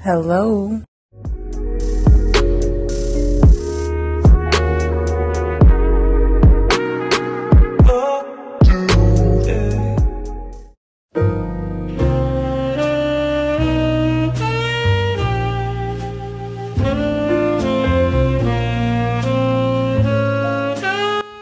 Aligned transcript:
Hello. 0.00 0.80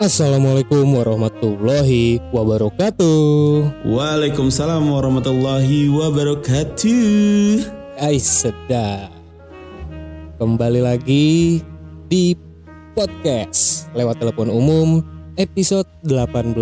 Assalamualaikum 0.02 0.98
warahmatullahi 0.98 2.18
wabarakatuh. 2.34 3.86
Waalaikumsalam 3.86 4.82
warahmatullahi 4.90 5.86
wabarakatuh. 5.94 7.77
Ais 7.98 8.46
sedap. 8.46 9.10
Kembali 10.38 10.78
lagi 10.78 11.58
di 12.06 12.30
podcast 12.94 13.90
lewat 13.90 14.22
telepon 14.22 14.54
umum 14.54 15.02
episode 15.34 15.90
18. 16.06 16.54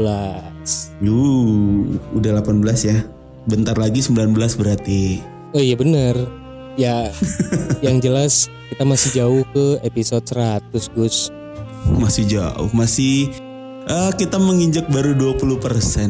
Yuh, 1.05 2.01
udah 2.17 2.41
18 2.41 2.89
ya. 2.89 3.05
Bentar 3.45 3.77
lagi 3.77 4.01
19 4.01 4.33
berarti. 4.57 5.21
Oh 5.53 5.61
iya 5.61 5.77
bener. 5.77 6.17
Ya, 6.81 7.13
yang 7.85 8.01
jelas 8.01 8.49
kita 8.73 8.89
masih 8.89 9.11
jauh 9.13 9.45
ke 9.53 9.85
episode 9.85 10.25
100 10.25 10.73
Gus. 10.97 11.29
Masih 12.01 12.25
jauh, 12.33 12.73
masih 12.73 13.29
eh, 13.85 14.13
kita 14.17 14.41
menginjak 14.41 14.89
baru 14.89 15.13
20% 15.13 15.61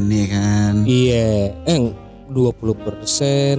ya 0.06 0.26
kan. 0.30 0.86
Iya, 0.86 1.50
eh 1.66 2.05
20 2.28 2.74
persen. 2.74 3.58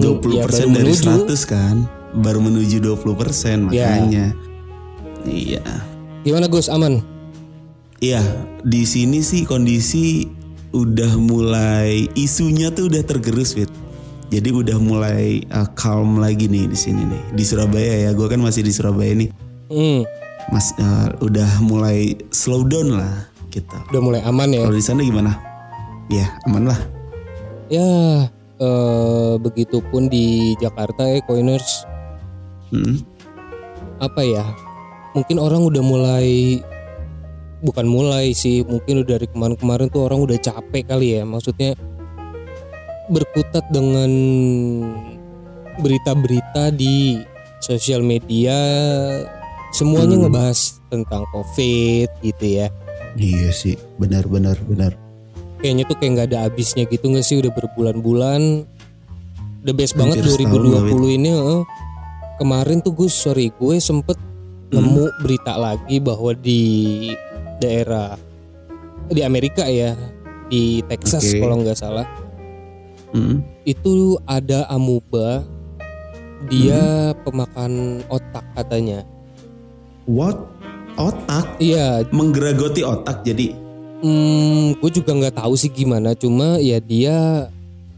20% 0.00 0.74
dari 0.74 0.94
100 0.94 1.26
kan. 1.44 1.76
Baru 2.18 2.40
menuju 2.40 2.80
20% 2.80 3.68
Ya. 3.70 3.86
makanya. 4.00 4.26
Iya. 5.24 5.64
Gimana 6.24 6.48
Gus? 6.48 6.66
Aman? 6.68 7.04
Iya, 7.98 8.22
di 8.62 8.86
sini 8.86 9.20
sih 9.20 9.42
kondisi 9.42 10.24
udah 10.70 11.18
mulai 11.18 12.06
isunya 12.14 12.70
tuh 12.70 12.86
udah 12.86 13.02
tergerus, 13.02 13.58
Fit. 13.58 13.70
Jadi 14.28 14.52
udah 14.52 14.76
mulai 14.76 15.40
uh, 15.50 15.66
calm 15.72 16.20
lagi 16.20 16.46
nih 16.46 16.68
di 16.68 16.76
sini 16.78 17.00
nih. 17.02 17.22
Di 17.32 17.44
Surabaya 17.44 18.08
ya, 18.08 18.10
gue 18.12 18.28
kan 18.28 18.38
masih 18.38 18.60
di 18.62 18.70
Surabaya 18.70 19.16
nih. 19.16 19.30
Hmm, 19.72 20.04
Mas 20.52 20.72
uh, 20.78 21.12
udah 21.20 21.48
mulai 21.60 22.16
slow 22.32 22.64
down 22.64 22.96
lah 22.96 23.28
kita. 23.48 23.76
udah 23.88 24.00
mulai 24.00 24.20
aman 24.24 24.48
ya. 24.52 24.64
Kalau 24.64 24.76
di 24.76 24.84
sana 24.84 25.00
gimana? 25.00 25.32
Ya, 26.08 26.28
aman 26.48 26.68
lah. 26.72 26.80
Ya, 27.68 27.88
eh, 28.58 29.34
begitupun 29.40 30.08
di 30.08 30.56
Jakarta 30.56 31.04
ya, 31.04 31.20
Coiners. 31.28 31.84
Mm. 32.72 33.04
Apa 34.00 34.24
ya? 34.24 34.44
Mungkin 35.12 35.36
orang 35.40 35.64
udah 35.64 35.82
mulai, 35.84 36.60
bukan 37.64 37.86
mulai 37.88 38.32
sih, 38.32 38.64
mungkin 38.64 39.04
udah 39.04 39.20
dari 39.20 39.26
kemarin-kemarin 39.28 39.88
tuh 39.92 40.08
orang 40.08 40.20
udah 40.24 40.38
capek 40.40 40.84
kali 40.88 41.20
ya. 41.20 41.28
Maksudnya 41.28 41.74
berkutat 43.08 43.64
dengan 43.72 44.10
berita-berita 45.80 46.72
di 46.72 47.20
sosial 47.58 48.04
media, 48.04 48.56
semuanya 49.72 50.16
Hmm. 50.16 50.22
ngebahas 50.28 50.80
tentang 50.88 51.24
COVID 51.32 52.08
gitu 52.24 52.44
ya. 52.64 52.68
Iya 53.18 53.50
sih, 53.50 53.76
benar 53.98 54.28
benar 54.28 54.56
benar. 54.68 55.07
Kayaknya 55.58 55.84
tuh 55.84 55.96
kayak 55.98 56.10
nggak 56.14 56.28
ada 56.30 56.38
habisnya 56.46 56.84
gitu 56.86 57.10
nggak 57.10 57.26
sih 57.26 57.36
udah 57.38 57.50
berbulan-bulan. 57.50 58.42
The 59.62 59.74
best 59.74 59.98
banget 59.98 60.22
Hampir 60.22 60.38
setahun 60.38 60.86
2020 60.86 61.18
ini. 61.18 61.30
heeh. 61.30 61.62
Kemarin 62.38 62.78
tuh 62.78 62.94
gue 62.94 63.10
sorry 63.10 63.50
gue 63.50 63.76
sempet 63.78 64.14
Hmm. 64.68 64.84
nemu 64.84 65.04
berita 65.18 65.56
lagi 65.56 65.96
bahwa 65.96 66.36
di 66.36 66.60
daerah 67.56 68.14
di 69.08 69.24
Amerika 69.24 69.64
ya 69.64 69.96
di 70.46 70.84
Texas 70.84 71.24
Oke. 71.24 71.40
kalau 71.40 71.56
nggak 71.58 71.72
salah 71.72 72.04
Mm. 73.08 73.40
itu 73.64 74.20
ada 74.28 74.68
amuba 74.68 75.40
dia 76.46 76.76
Hmm. 77.10 77.18
pemakan 77.24 77.72
otak 78.06 78.44
katanya. 78.52 79.08
What? 80.04 80.36
Otak 80.94 81.56
Iya, 81.56 82.04
menggeragoti 82.12 82.84
otak 82.84 83.24
jadi 83.24 83.56
Hmm, 83.98 84.78
gue 84.78 84.90
juga 84.94 85.10
nggak 85.10 85.42
tahu 85.42 85.54
sih 85.58 85.70
gimana. 85.70 86.14
Cuma 86.14 86.62
ya 86.62 86.78
dia 86.78 87.48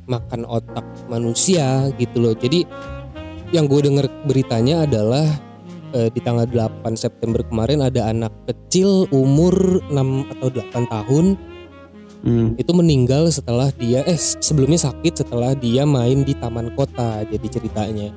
makan 0.09 0.49
otak 0.49 0.84
manusia 1.12 1.93
gitu 2.00 2.16
loh. 2.19 2.34
Jadi 2.34 2.65
yang 3.53 3.69
gue 3.69 3.81
dengar 3.84 4.06
beritanya 4.25 4.88
adalah 4.88 5.27
eh, 5.93 6.09
di 6.09 6.21
tanggal 6.22 6.47
8 6.47 6.94
September 6.94 7.43
kemarin 7.43 7.83
ada 7.83 8.09
anak 8.09 8.33
kecil 8.47 9.11
umur 9.11 9.83
6 9.91 10.33
atau 10.38 10.49
8 10.49 10.87
tahun 10.88 11.27
Mm. 12.21 12.61
itu 12.61 12.72
meninggal 12.77 13.32
setelah 13.32 13.72
dia 13.81 14.05
eh 14.05 14.21
sebelumnya 14.21 14.77
sakit 14.77 15.25
setelah 15.25 15.56
dia 15.56 15.88
main 15.88 16.21
di 16.21 16.37
taman 16.37 16.69
kota 16.77 17.25
jadi 17.25 17.47
ceritanya. 17.49 18.12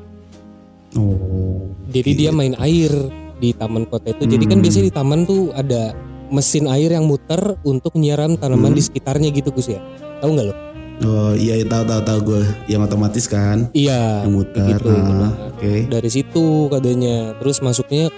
Oh. 1.00 1.72
Jadi 1.88 2.12
dia 2.12 2.36
main 2.36 2.52
air 2.60 2.92
di 3.40 3.56
taman 3.56 3.88
kota 3.88 4.12
itu. 4.12 4.28
Jadi 4.28 4.44
kan 4.44 4.60
Hmm. 4.60 4.64
biasanya 4.68 4.86
di 4.92 4.96
taman 4.96 5.20
tuh 5.24 5.56
ada 5.56 5.96
mesin 6.34 6.66
air 6.66 6.90
yang 6.92 7.06
muter 7.06 7.38
untuk 7.62 7.94
nyiram 7.94 8.34
tanaman 8.34 8.74
Hmm. 8.74 8.78
di 8.78 8.84
sekitarnya 8.84 9.30
gitu 9.30 9.54
Gus 9.54 9.70
ya. 9.70 9.78
Tahu 10.20 10.34
nggak 10.34 10.48
lo? 10.50 10.56
Oh 11.04 11.34
iya 11.34 11.58
tahu 11.62 11.84
tahu 11.84 12.02
tahu 12.02 12.20
gue 12.24 12.42
yang 12.68 12.82
otomatis 12.82 13.26
kan 13.26 13.70
Iya. 13.72 14.26
yang 14.26 14.34
muter. 14.34 14.78
begitu. 14.78 14.90
Ah, 14.90 15.30
Oke. 15.50 15.74
Dari 15.86 16.10
situ 16.10 16.46
katanya. 16.68 17.38
Terus 17.38 17.62
masuknya 17.62 18.10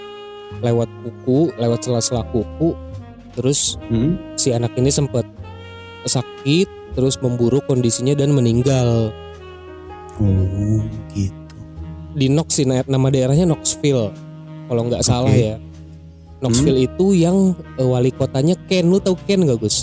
lewat 0.58 0.88
kuku, 1.02 1.52
lewat 1.56 1.80
sela-sela 1.82 2.24
kuku. 2.26 2.72
Terus 3.36 3.76
Mm. 3.86 4.16
si 4.34 4.48
anak 4.50 4.72
ini 4.74 4.88
sempat 4.88 5.28
sakit, 6.04 6.68
terus 6.94 7.20
memburuk 7.20 7.66
kondisinya 7.66 8.14
dan 8.14 8.32
meninggal. 8.32 9.12
Oh 10.16 10.80
gitu. 11.12 11.36
Di 12.14 12.32
Knox 12.32 12.56
sih 12.56 12.64
na- 12.64 12.86
nama 12.86 13.12
daerahnya 13.12 13.44
Knoxville. 13.44 14.12
Kalau 14.66 14.82
nggak 14.84 15.04
salah 15.04 15.28
Oke. 15.28 15.42
ya. 15.42 15.54
Knoxville 16.46 16.80
itu 16.82 17.06
yang 17.12 17.36
eh, 17.76 17.84
wali 17.84 18.10
kotanya 18.10 18.54
Ken. 18.66 18.86
Lu 18.86 18.98
tahu 18.98 19.18
Ken 19.26 19.42
gak 19.42 19.58
Gus? 19.58 19.82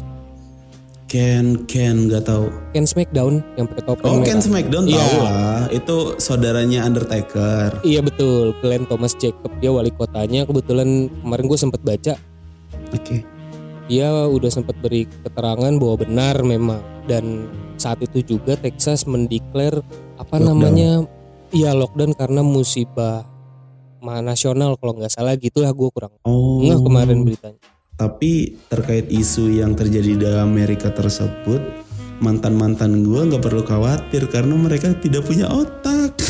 Ken 1.06 1.70
Ken 1.70 2.10
nggak 2.10 2.26
tahu. 2.26 2.50
Ken 2.74 2.90
Smackdown 2.90 3.46
yang 3.54 3.70
pakai 3.70 3.86
topeng 3.86 4.10
Oh 4.10 4.18
merah. 4.18 4.26
Ken 4.26 4.40
Smackdown 4.42 4.86
Iya. 4.90 4.98
tahu 4.98 5.18
lah. 5.22 5.62
Itu 5.70 5.98
saudaranya 6.18 6.80
Undertaker. 6.84 7.86
Iya 7.86 8.02
betul, 8.02 8.58
Glenn 8.60 8.90
Thomas 8.90 9.14
Jacob 9.14 9.54
dia 9.62 9.70
wali 9.70 9.94
kotanya. 9.94 10.42
Kebetulan 10.44 11.14
kemarin 11.22 11.46
gue 11.46 11.60
sempat 11.60 11.82
baca 11.82 12.18
Oke. 12.90 13.22
dia 13.86 14.10
udah 14.26 14.50
sempat 14.50 14.74
beri 14.80 15.06
keterangan 15.22 15.74
bahwa 15.78 15.96
benar 16.00 16.42
memang 16.42 16.82
dan 17.06 17.46
saat 17.76 18.00
itu 18.00 18.24
juga 18.24 18.56
Texas 18.56 19.04
mendeklar 19.04 19.84
apa 20.16 20.40
Lockdown. 20.40 20.48
namanya 20.48 20.92
iya 21.52 21.76
lockdown 21.76 22.16
karena 22.16 22.40
musibah 22.42 23.28
nasional 24.20 24.76
kalau 24.76 24.94
nggak 24.94 25.10
salah 25.10 25.40
gitulah 25.40 25.72
gue 25.72 25.90
kurang 25.90 26.12
Oh. 26.28 26.60
nggak 26.60 26.80
kemarin 26.84 27.18
beritanya 27.24 27.60
Tapi 27.94 28.58
terkait 28.68 29.08
isu 29.08 29.54
yang 29.54 29.78
terjadi 29.78 30.18
di 30.18 30.26
Amerika 30.34 30.90
tersebut, 30.90 31.62
mantan 32.18 32.58
mantan 32.58 33.06
gue 33.06 33.22
nggak 33.22 33.40
perlu 33.40 33.62
khawatir 33.62 34.26
karena 34.28 34.58
mereka 34.58 34.92
tidak 34.98 35.22
punya 35.24 35.46
otak. 35.46 36.12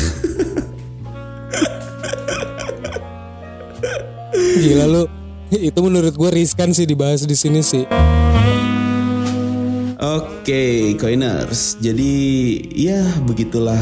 gila 4.60 4.86
lu 4.86 5.02
itu 5.50 5.78
menurut 5.78 6.14
gue 6.14 6.30
riskan 6.32 6.70
sih 6.70 6.84
dibahas 6.84 7.24
di 7.24 7.36
sini 7.36 7.60
sih 7.62 7.84
Oke, 10.04 10.92
coiners. 11.00 11.80
Jadi 11.80 12.12
ya 12.76 13.00
begitulah. 13.24 13.80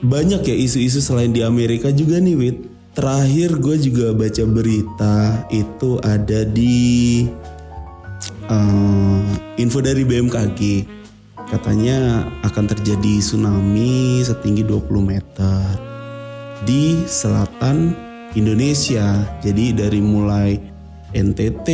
Banyak 0.00 0.48
ya 0.48 0.56
isu-isu 0.56 1.04
selain 1.04 1.28
di 1.28 1.44
Amerika 1.44 1.92
juga 1.92 2.16
nih, 2.16 2.32
Wit. 2.32 2.71
Terakhir 2.92 3.56
gue 3.56 3.76
juga 3.80 4.12
baca 4.12 4.44
berita 4.44 5.48
itu 5.48 5.96
ada 6.04 6.44
di 6.44 7.24
eh, 8.52 9.24
info 9.56 9.80
dari 9.80 10.04
BMKG. 10.04 10.60
Katanya 11.48 12.28
akan 12.44 12.64
terjadi 12.68 13.16
tsunami 13.16 14.20
setinggi 14.20 14.68
20 14.68 15.08
meter 15.08 15.64
di 16.68 17.00
selatan 17.08 17.96
Indonesia. 18.36 19.24
Jadi 19.40 19.72
dari 19.72 20.00
mulai 20.04 20.60
NTT, 21.16 21.68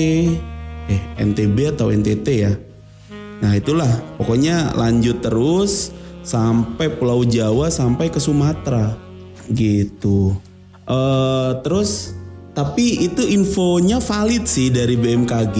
eh 0.86 1.02
NTB 1.18 1.74
atau 1.74 1.90
NTT 1.90 2.26
ya. 2.30 2.54
Nah 3.42 3.58
itulah 3.58 3.90
pokoknya 4.22 4.70
lanjut 4.78 5.18
terus 5.18 5.90
sampai 6.22 6.94
Pulau 6.94 7.26
Jawa 7.26 7.74
sampai 7.74 8.06
ke 8.06 8.22
Sumatera 8.22 8.94
gitu. 9.50 10.47
Eh 10.88 11.50
terus 11.62 12.16
tapi 12.56 13.06
itu 13.06 13.22
infonya 13.22 14.02
valid 14.02 14.48
sih 14.48 14.72
dari 14.72 14.98
BMKG. 14.98 15.56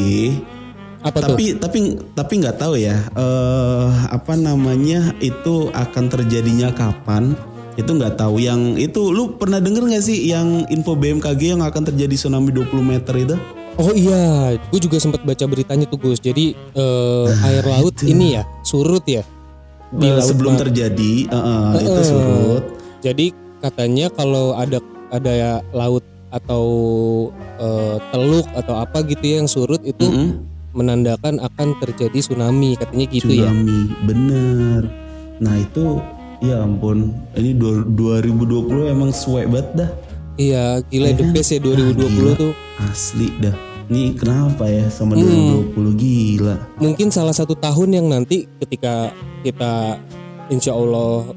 Apa 0.99 1.23
tuh? 1.23 1.39
tapi 1.39 1.45
tapi 1.55 1.79
tapi 2.19 2.33
nggak 2.43 2.59
tahu 2.59 2.75
ya 2.75 2.99
eh 3.15 3.89
apa 4.11 4.35
namanya 4.35 5.15
itu 5.23 5.71
akan 5.71 6.11
terjadinya 6.11 6.75
kapan 6.75 7.39
Itu 7.79 7.95
nggak 7.95 8.19
tahu 8.19 8.43
yang 8.43 8.75
itu 8.75 9.15
lu 9.15 9.39
pernah 9.39 9.63
denger 9.63 9.87
nggak 9.87 10.03
sih 10.03 10.27
yang 10.27 10.67
info 10.67 10.99
BMKG 10.99 11.55
yang 11.55 11.63
akan 11.63 11.87
terjadi 11.87 12.19
tsunami 12.19 12.51
20 12.51 12.75
meter 12.83 13.15
itu? 13.15 13.39
Oh 13.79 13.95
iya, 13.95 14.59
gue 14.59 14.81
juga 14.83 14.99
sempat 14.99 15.23
baca 15.23 15.47
beritanya 15.47 15.87
tuh 15.87 16.03
Gus. 16.03 16.19
Jadi 16.19 16.59
eh, 16.59 17.27
air 17.47 17.63
laut 17.63 17.95
ini 18.03 18.35
ya 18.35 18.43
surut 18.67 19.07
ya. 19.07 19.23
Di 19.95 20.11
laut 20.11 20.27
sebelum 20.27 20.59
terjadi, 20.59 21.31
eh, 21.31 21.39
eh, 21.79 21.87
itu 21.87 22.01
surut. 22.03 22.65
Jadi 23.07 23.31
katanya 23.63 24.11
kalau 24.11 24.59
ada 24.59 24.83
ada 25.11 25.31
ya 25.31 25.53
laut 25.71 26.03
atau 26.29 26.65
eh, 27.57 27.97
teluk 28.11 28.47
atau 28.53 28.75
apa 28.77 29.01
gitu 29.03 29.25
ya 29.25 29.35
yang 29.41 29.49
surut 29.49 29.81
itu 29.81 30.05
Mm-mm. 30.05 30.45
menandakan 30.73 31.41
akan 31.41 31.69
terjadi 31.79 32.19
tsunami 32.19 32.77
katanya 32.77 33.07
gitu 33.09 33.33
ya. 33.33 33.49
Tsunami, 33.49 33.79
bener. 34.05 34.83
Nah 35.39 35.55
itu, 35.57 35.99
ya 36.41 36.61
ampun, 36.61 37.11
ini 37.33 37.55
dua- 37.55 37.89
2020 37.89 38.89
emang 38.89 39.11
suwe 39.11 39.45
banget 39.45 39.69
dah. 39.75 39.91
Iya, 40.37 40.85
gila 40.87 41.09
the 41.11 41.25
kan? 41.25 41.33
best 41.33 41.51
ya 41.51 41.59
2020 41.59 41.99
Ah, 41.99 42.07
gila. 42.07 42.33
tuh. 42.37 42.53
Asli 42.85 43.29
dah. 43.41 43.57
Ini 43.89 44.13
kenapa 44.15 44.69
ya 44.69 44.87
sama 44.87 45.17
Hmm. 45.17 45.73
2020 45.75 45.93
gila. 45.97 46.55
Mungkin 46.77 47.09
salah 47.09 47.33
satu 47.33 47.57
tahun 47.57 47.89
yang 47.91 48.07
nanti 48.07 48.45
ketika 48.61 49.11
kita 49.41 49.97
insya 50.47 50.77
Allah 50.77 51.33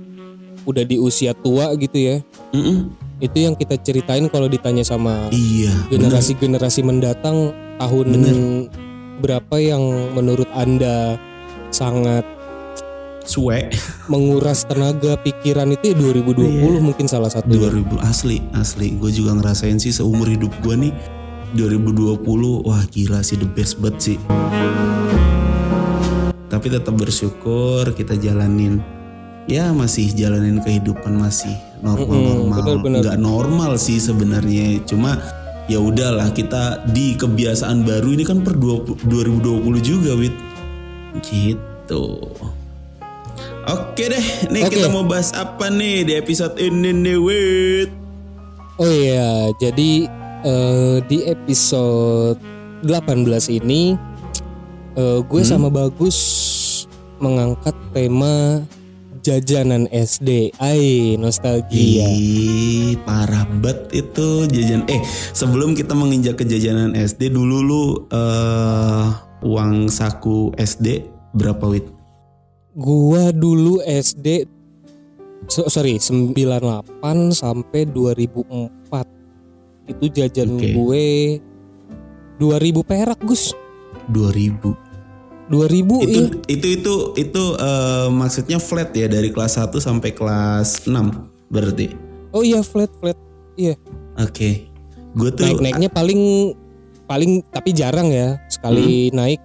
udah 0.62 0.83
di 0.83 1.00
usia 1.00 1.31
tua 1.33 1.71
gitu 1.74 1.97
ya. 1.97 2.15
Mm-mm. 2.51 2.91
Itu 3.21 3.38
yang 3.38 3.53
kita 3.53 3.77
ceritain 3.77 4.25
kalau 4.33 4.50
ditanya 4.50 4.81
sama 4.81 5.29
Iya, 5.29 5.69
generasi-generasi 5.94 6.81
mendatang 6.81 7.53
tahun 7.77 8.18
berapa 9.21 9.56
yang 9.62 10.09
menurut 10.18 10.50
Anda 10.57 11.21
sangat 11.69 12.25
suwe. 13.21 13.69
menguras 14.09 14.65
tenaga 14.65 15.13
pikiran 15.21 15.69
itu 15.69 15.94
ya 15.94 15.95
2020 15.95 16.81
mungkin 16.81 17.06
salah 17.06 17.29
satunya. 17.29 17.69
2000 17.69 18.01
asli 18.01 18.41
asli. 18.57 18.97
Gue 18.97 19.13
juga 19.13 19.38
ngerasain 19.38 19.77
sih 19.77 19.94
seumur 19.94 20.25
hidup 20.25 20.50
gue 20.65 20.89
nih 20.89 20.94
2020 21.53 22.25
wah 22.65 22.81
gila 22.89 23.21
sih 23.21 23.38
the 23.38 23.45
best 23.45 23.77
banget 23.77 24.17
sih. 24.17 24.17
Tapi 26.50 26.67
tetap 26.67 26.97
bersyukur 26.97 27.94
kita 27.94 28.17
jalanin 28.17 28.81
ya 29.49 29.73
masih 29.73 30.13
jalanin 30.13 30.61
kehidupan 30.61 31.17
masih 31.17 31.53
normal 31.81 32.45
normal 32.45 32.61
benar-benar. 32.61 32.99
nggak 33.01 33.17
normal 33.17 33.71
sih 33.81 33.97
sebenarnya 33.97 34.81
cuma 34.85 35.17
ya 35.65 35.81
udahlah 35.81 36.29
kita 36.33 36.83
di 36.93 37.17
kebiasaan 37.17 37.81
baru 37.81 38.13
ini 38.13 38.23
kan 38.25 38.45
per 38.45 38.57
20 38.57 39.07
2020 39.07 39.81
juga 39.81 40.11
wit 40.17 40.35
gitu 41.25 42.27
Oke 43.61 44.09
deh, 44.09 44.25
nih 44.49 44.65
Oke. 44.65 44.73
kita 44.73 44.89
mau 44.89 45.05
bahas 45.05 45.29
apa 45.38 45.69
nih 45.69 46.01
di 46.01 46.17
episode 46.17 46.57
ini 46.57 46.89
nih, 46.97 47.17
Wit? 47.21 47.89
Oh 48.81 48.89
iya, 48.89 49.53
jadi 49.61 50.09
eh, 50.41 50.97
di 51.05 51.29
episode 51.29 52.41
18 52.81 53.61
ini 53.61 53.93
eh, 54.97 55.19
gue 55.21 55.41
sama 55.45 55.69
Bagus 55.69 56.17
mengangkat 57.21 57.77
tema 57.93 58.65
jajanan 59.21 59.85
SD. 59.94 60.51
Ai, 60.57 61.15
nostalgia. 61.15 62.09
Ih, 62.09 62.97
parah 63.06 63.45
bet 63.62 63.94
itu 63.94 64.50
jajan. 64.50 64.83
Eh, 64.89 65.01
sebelum 65.31 65.77
kita 65.77 65.94
menginjak 65.94 66.41
ke 66.41 66.45
jajanan 66.45 66.97
SD 66.97 67.31
dulu 67.31 67.57
lu 67.62 67.83
eh 68.09 69.07
uang 69.45 69.89
saku 69.89 70.53
SD 70.57 71.06
berapa 71.38 71.65
wit? 71.69 71.85
Gua 72.73 73.29
dulu 73.29 73.81
SD 73.85 74.45
so- 75.50 75.69
sorry 75.69 75.97
98 75.97 77.33
sampai 77.33 77.89
2004 77.89 79.07
itu 79.89 80.06
jajan 80.13 80.56
Oke. 80.56 80.69
gue 80.71 81.06
2000 82.39 82.81
perak 82.85 83.19
Gus 83.25 83.51
2000. 84.09 84.90
2000 85.51 86.07
Itu 86.07 86.07
iya. 86.07 86.25
itu 86.48 86.68
itu 86.71 86.94
itu 87.19 87.44
eh, 87.56 88.07
maksudnya 88.07 88.57
flat 88.57 88.89
ya 88.92 89.06
dari 89.06 89.30
kelas 89.30 89.59
1 89.59 89.75
sampai 89.77 90.12
kelas 90.12 90.88
6 90.88 90.95
berarti. 91.51 91.92
oh 92.31 92.42
iya 92.42 92.63
flat 92.63 92.88
flat 92.98 93.19
iya 93.53 93.75
Oke. 94.15 94.71
Gue 95.12 95.27
tuh 95.30 95.44
naik 95.44 95.59
naiknya 95.59 95.89
paling 95.92 96.56
paling 97.03 97.44
tapi 97.45 97.69
jarang 97.71 98.07
ya 98.07 98.39
sekali 98.48 99.12
naik 99.12 99.44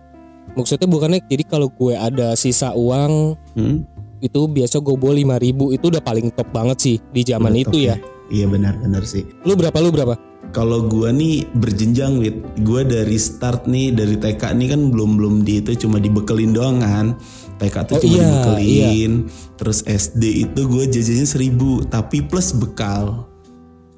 maksudnya 0.55 0.87
bukan 0.87 1.11
naik 1.13 1.27
jadi 1.27 1.43
kalau 1.45 1.67
gue 1.69 1.93
ada 1.93 2.33
sisa 2.33 2.71
uang 2.73 3.35
Hmm, 3.53 3.83
itu 4.21 4.47
biasa 4.47 4.79
gue 4.79 4.95
bawa 4.95 5.17
5000 5.41 5.75
itu 5.75 5.85
udah 5.89 5.99
paling 5.99 6.29
top 6.31 6.47
banget 6.51 6.79
sih 6.79 6.97
di 7.11 7.25
zaman 7.25 7.51
udah 7.51 7.63
itu 7.63 7.71
top 7.75 7.83
ya 7.83 7.97
Iya 8.27 8.47
benar-benar 8.47 9.03
sih. 9.03 9.23
lu 9.43 9.55
berapa 9.55 9.79
lu 9.79 9.91
berapa 9.91 10.15
Kalau 10.55 10.89
gua 10.89 11.13
nih 11.13 11.47
berjenjang 11.57 12.19
wit, 12.23 12.37
gua 12.63 12.85
dari 12.87 13.19
start 13.19 13.69
nih 13.69 13.93
dari 13.93 14.17
TK 14.17 14.43
nih 14.57 14.69
kan 14.73 14.81
belum 14.93 15.21
belum 15.21 15.35
di 15.43 15.61
itu 15.61 15.87
cuma 15.87 16.01
dibekelin 16.03 16.53
doang 16.55 16.81
kan. 16.81 17.19
TK 17.57 17.77
tuh 17.89 17.95
Oh 17.97 18.01
cuma 18.05 18.13
iya, 18.13 18.25
dibekelin, 18.29 19.13
terus 19.57 19.81
SD 19.85 20.49
itu 20.49 20.61
gua 20.69 20.85
jajannya 20.85 21.27
seribu 21.29 21.85
tapi 21.89 22.21
plus 22.25 22.53
bekal. 22.53 23.29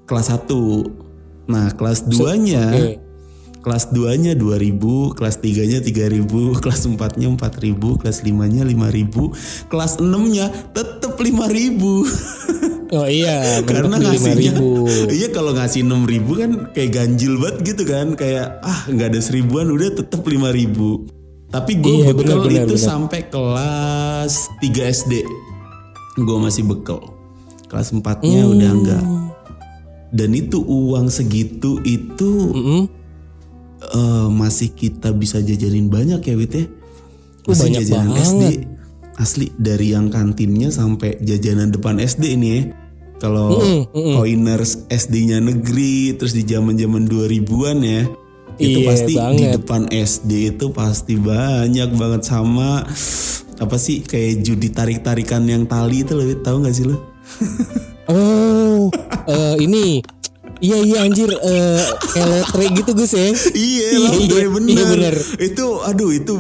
Kelas 0.09 0.33
1 0.33 1.09
Nah 1.49 1.73
kelas 1.73 2.05
2 2.07 2.45
nya 2.45 2.65
Oke. 2.77 2.95
kelas 3.65 3.91
2 3.91 4.21
nya 4.21 4.33
2000, 4.37 5.17
kelas 5.17 5.37
3 5.41 5.65
nya 5.65 5.79
3000, 5.81 6.61
kelas 6.63 6.83
4 6.87 7.19
nya 7.19 7.29
4000, 7.33 8.01
kelas 8.01 8.19
5 8.23 8.53
nya 8.53 8.63
5000, 8.65 9.33
kelas 9.73 9.93
6 9.99 10.33
nya 10.33 10.47
tetep 10.77 11.17
5000 11.17 11.25
oh 12.91 13.07
iya 13.07 13.59
karena 13.69 13.97
ngasihnya 13.97 14.57
5000 14.57 15.13
iya 15.19 15.29
kalau 15.29 15.53
ngasih 15.53 15.85
enam 15.85 16.05
ribu 16.05 16.33
kan 16.35 16.73
kayak 16.73 16.91
ganjil 16.93 17.37
banget 17.37 17.57
gitu 17.67 17.83
kan. 17.85 18.13
Kayak 18.13 18.61
ah 18.61 18.87
nggak 18.87 19.09
ada 19.13 19.21
seribuan 19.21 19.69
udah 19.69 19.93
tetep 19.93 20.23
lima 20.25 20.49
ribu. 20.49 21.05
Tapi 21.49 21.81
gue 21.81 22.05
Iya, 22.05 22.13
benar, 22.13 22.45
itu 22.45 22.77
benar. 22.77 22.77
sampai 22.77 23.21
kelas 23.27 24.53
3 24.61 24.69
SD 24.85 25.13
gue 26.19 26.39
masih 26.39 26.63
bekel. 26.63 27.01
Kelas 27.67 27.89
empatnya 27.91 28.45
Hmm. 28.45 28.53
udah 28.53 28.71
enggak 28.73 29.05
dan 30.09 30.33
itu 30.33 30.57
uang 30.59 31.09
segitu 31.09 31.81
itu 31.83 32.31
Mm-mm. 32.49 32.89
eh, 33.85 34.29
masih 34.31 34.73
kita 34.73 35.13
bisa 35.13 35.37
jajanin 35.39 35.89
banyak 35.89 36.17
ya 36.19 36.35
Wit 36.35 36.53
ya. 36.53 36.65
Oh, 37.45 37.53
masih 37.53 37.63
banyak 37.63 37.83
jajanan 37.85 38.09
banget. 38.09 38.25
SD 38.25 38.43
asli 39.15 39.47
dari 39.55 39.93
yang 39.93 40.09
kantinnya 40.09 40.71
sampai 40.71 41.19
jajanan 41.19 41.69
depan 41.69 41.99
SD 41.99 42.39
ini 42.39 42.49
ya 42.49 42.63
kalau 43.19 43.51
Mm-mm, 43.53 43.91
mm-mm. 43.91 44.15
Coiners 44.15 44.87
SD-nya 44.87 45.39
negeri 45.39 46.15
terus 46.15 46.33
di 46.33 46.43
zaman-zaman 46.43 47.05
2000-an 47.05 47.79
ya 47.81 48.03
itu 48.57 48.79
Iya, 48.81 48.87
pasti 48.87 49.13
di 49.13 49.17
banget. 49.17 49.51
depan 49.55 49.83
SD 49.89 50.31
itu 50.49 50.67
pasti 50.71 51.15
banyak 51.15 51.91
banget 51.93 52.23
sama 52.25 52.83
apa 53.57 53.77
sih 53.77 54.03
kayak 54.03 54.41
judi 54.41 54.71
tarik-tarikan 54.71 55.43
yang 55.45 55.63
tali 55.65 56.03
itu 56.03 56.13
loh 56.13 56.27
tahu 56.39 56.63
nggak 56.63 56.73
sih 56.73 56.85
lo 56.85 56.97
Oh, 58.09 58.89
eh, 59.27 59.55
ini. 59.61 60.01
Iya 60.59 60.75
iya 60.81 60.99
anjir 61.01 61.31
eh 61.31 61.79
kayak 62.09 62.27
lotre 62.27 62.67
gitu 62.73 62.91
Gus 62.93 63.13
ya. 63.13 63.31
iya 63.53 63.87
Iya, 63.95 63.99
lotre 64.01 64.41
iya, 64.41 64.49
bener. 64.49 64.75
iya, 64.75 64.85
bener. 64.89 65.15
itu 65.39 65.65
aduh 65.79 66.11
itu 66.11 66.35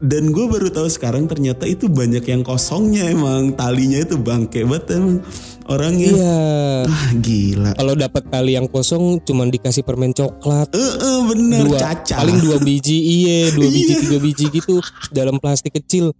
dan 0.00 0.30
gue 0.30 0.46
baru 0.48 0.66
tahu 0.68 0.88
sekarang 0.88 1.26
ternyata 1.26 1.62
itu 1.62 1.86
banyak 1.86 2.24
yang 2.24 2.42
kosongnya 2.42 3.06
emang 3.06 3.52
talinya 3.52 3.98
itu 3.98 4.16
bangke 4.16 4.62
banget 4.62 4.90
emang 4.92 5.22
orangnya. 5.68 6.10
Iya. 6.10 6.38
ah 6.84 7.08
gila. 7.14 7.70
Kalau 7.72 7.94
dapat 7.94 8.22
tali 8.26 8.56
yang 8.56 8.66
kosong 8.66 9.20
cuman 9.20 9.48
dikasih 9.48 9.84
permen 9.84 10.10
coklat. 10.10 10.72
eh 10.72 10.80
eh, 10.80 11.20
bener. 11.24 11.60
Dua, 11.62 11.78
caca. 11.78 12.16
paling 12.18 12.38
dua 12.40 12.56
biji 12.58 12.96
iya 12.96 13.52
dua 13.52 13.68
biji 13.68 13.92
tiga 13.98 14.18
biji 14.18 14.46
gitu 14.50 14.80
dalam 15.08 15.36
plastik 15.36 15.76
kecil. 15.76 16.10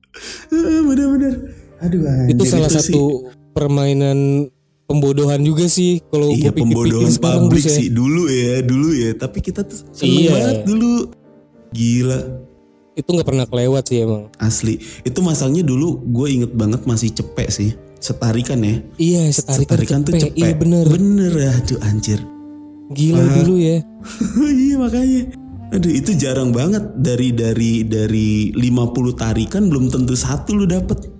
Eh, 0.49 0.81
bener-bener. 0.83 1.35
Aduh 1.79 2.03
itu 2.27 2.43
anjir, 2.43 2.51
salah 2.51 2.71
sih. 2.71 2.91
satu 2.91 3.27
permainan 3.53 4.51
pembodohan 4.85 5.41
juga 5.41 5.65
sih 5.67 6.03
kalau 6.05 6.29
Iya 6.29 6.51
pembodohan 6.51 7.09
publik 7.11 7.65
ya. 7.65 7.73
sih. 7.73 7.89
Dulu 7.89 8.27
ya 8.27 8.61
dulu 8.61 8.89
ya. 8.93 9.11
Tapi 9.15 9.39
kita 9.41 9.65
tuh 9.65 9.81
seneng 9.91 10.13
Iya. 10.19 10.31
banget 10.35 10.59
dulu. 10.67 10.93
Gila. 11.71 12.21
Itu 12.93 13.09
nggak 13.15 13.29
pernah 13.29 13.47
kelewat 13.47 13.85
sih 13.87 14.03
emang. 14.03 14.27
Asli. 14.37 14.77
Itu 15.01 15.23
masangnya 15.23 15.63
dulu 15.63 16.03
gue 16.03 16.27
inget 16.29 16.51
banget 16.51 16.83
masih 16.83 17.15
cepek 17.15 17.49
sih 17.49 17.71
setarikan 17.99 18.59
ya. 18.61 18.75
Iya 18.97 19.23
setarikan, 19.29 19.63
setarikan 19.65 19.99
tuh 20.03 20.13
cepet. 20.15 20.35
iya 20.35 20.53
bener. 20.53 20.85
Bener 20.87 21.33
ya 21.33 21.51
aduh 21.53 21.79
anjir. 21.83 22.21
Gila 22.89 23.21
Ah. 23.21 23.33
dulu 23.37 23.55
ya. 23.57 23.77
Iya 24.65 24.75
makanya. 24.77 25.23
Aduh 25.69 25.93
itu 25.93 26.11
jarang 26.15 26.51
banget. 26.51 26.81
Dari 26.97 27.29
dari 27.31 27.85
dari 27.85 28.29
50 28.51 28.65
tarikan 29.15 29.69
belum 29.69 29.89
tentu 29.89 30.15
satu 30.15 30.55
lu 30.55 30.65
dapet. 30.65 31.11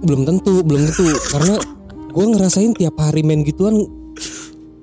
Belum 0.00 0.22
tentu 0.22 0.62
belum 0.62 0.86
tentu. 0.86 1.10
Karena 1.34 1.56
gue 2.12 2.26
ngerasain 2.28 2.72
tiap 2.72 2.94
hari 2.96 3.20
main 3.20 3.42
gituan 3.42 3.74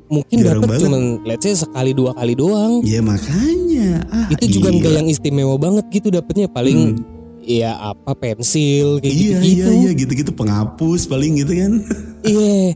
mungkin 0.06 0.38
Jarang 0.38 0.62
dapet 0.62 0.70
banget. 0.70 0.84
cuman 0.86 1.02
let's 1.24 1.42
say 1.42 1.56
sekali 1.56 1.92
dua 1.92 2.12
kali 2.14 2.34
doang. 2.34 2.84
Ya 2.84 3.00
makanya. 3.00 4.04
Ah, 4.12 4.28
itu 4.30 4.60
juga 4.60 4.70
gila. 4.70 4.78
nggak 4.78 4.94
yang 4.94 5.08
istimewa 5.08 5.56
banget 5.56 5.86
gitu 5.90 6.12
dapetnya. 6.12 6.46
Paling 6.46 7.00
ya 7.44 7.76
apa 7.78 8.16
pensil 8.16 9.04
kayak 9.04 9.14
iya 9.14 9.38
gitu 9.44 9.68
iya 9.68 9.68
iya 9.70 9.92
gitu-gitu 9.94 10.32
penghapus 10.32 11.06
paling 11.06 11.38
gitu 11.40 11.54
kan 11.54 11.72
iya 12.28 12.74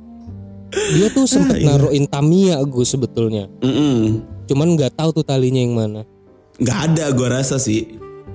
dia 0.72 1.08
tuh 1.12 1.26
sempet 1.28 1.64
iya. 1.64 1.74
naruhin 1.74 2.06
Tamiya 2.08 2.60
gue 2.68 2.84
sebetulnya. 2.84 3.48
Mm-mm. 3.64 4.20
Cuman 4.52 4.76
nggak 4.76 5.00
tahu 5.00 5.16
tuh 5.16 5.26
talinya 5.26 5.64
yang 5.64 5.76
mana. 5.76 6.02
nggak 6.58 6.80
ada 6.90 7.14
gue 7.14 7.28
rasa 7.30 7.62
sih 7.62 7.86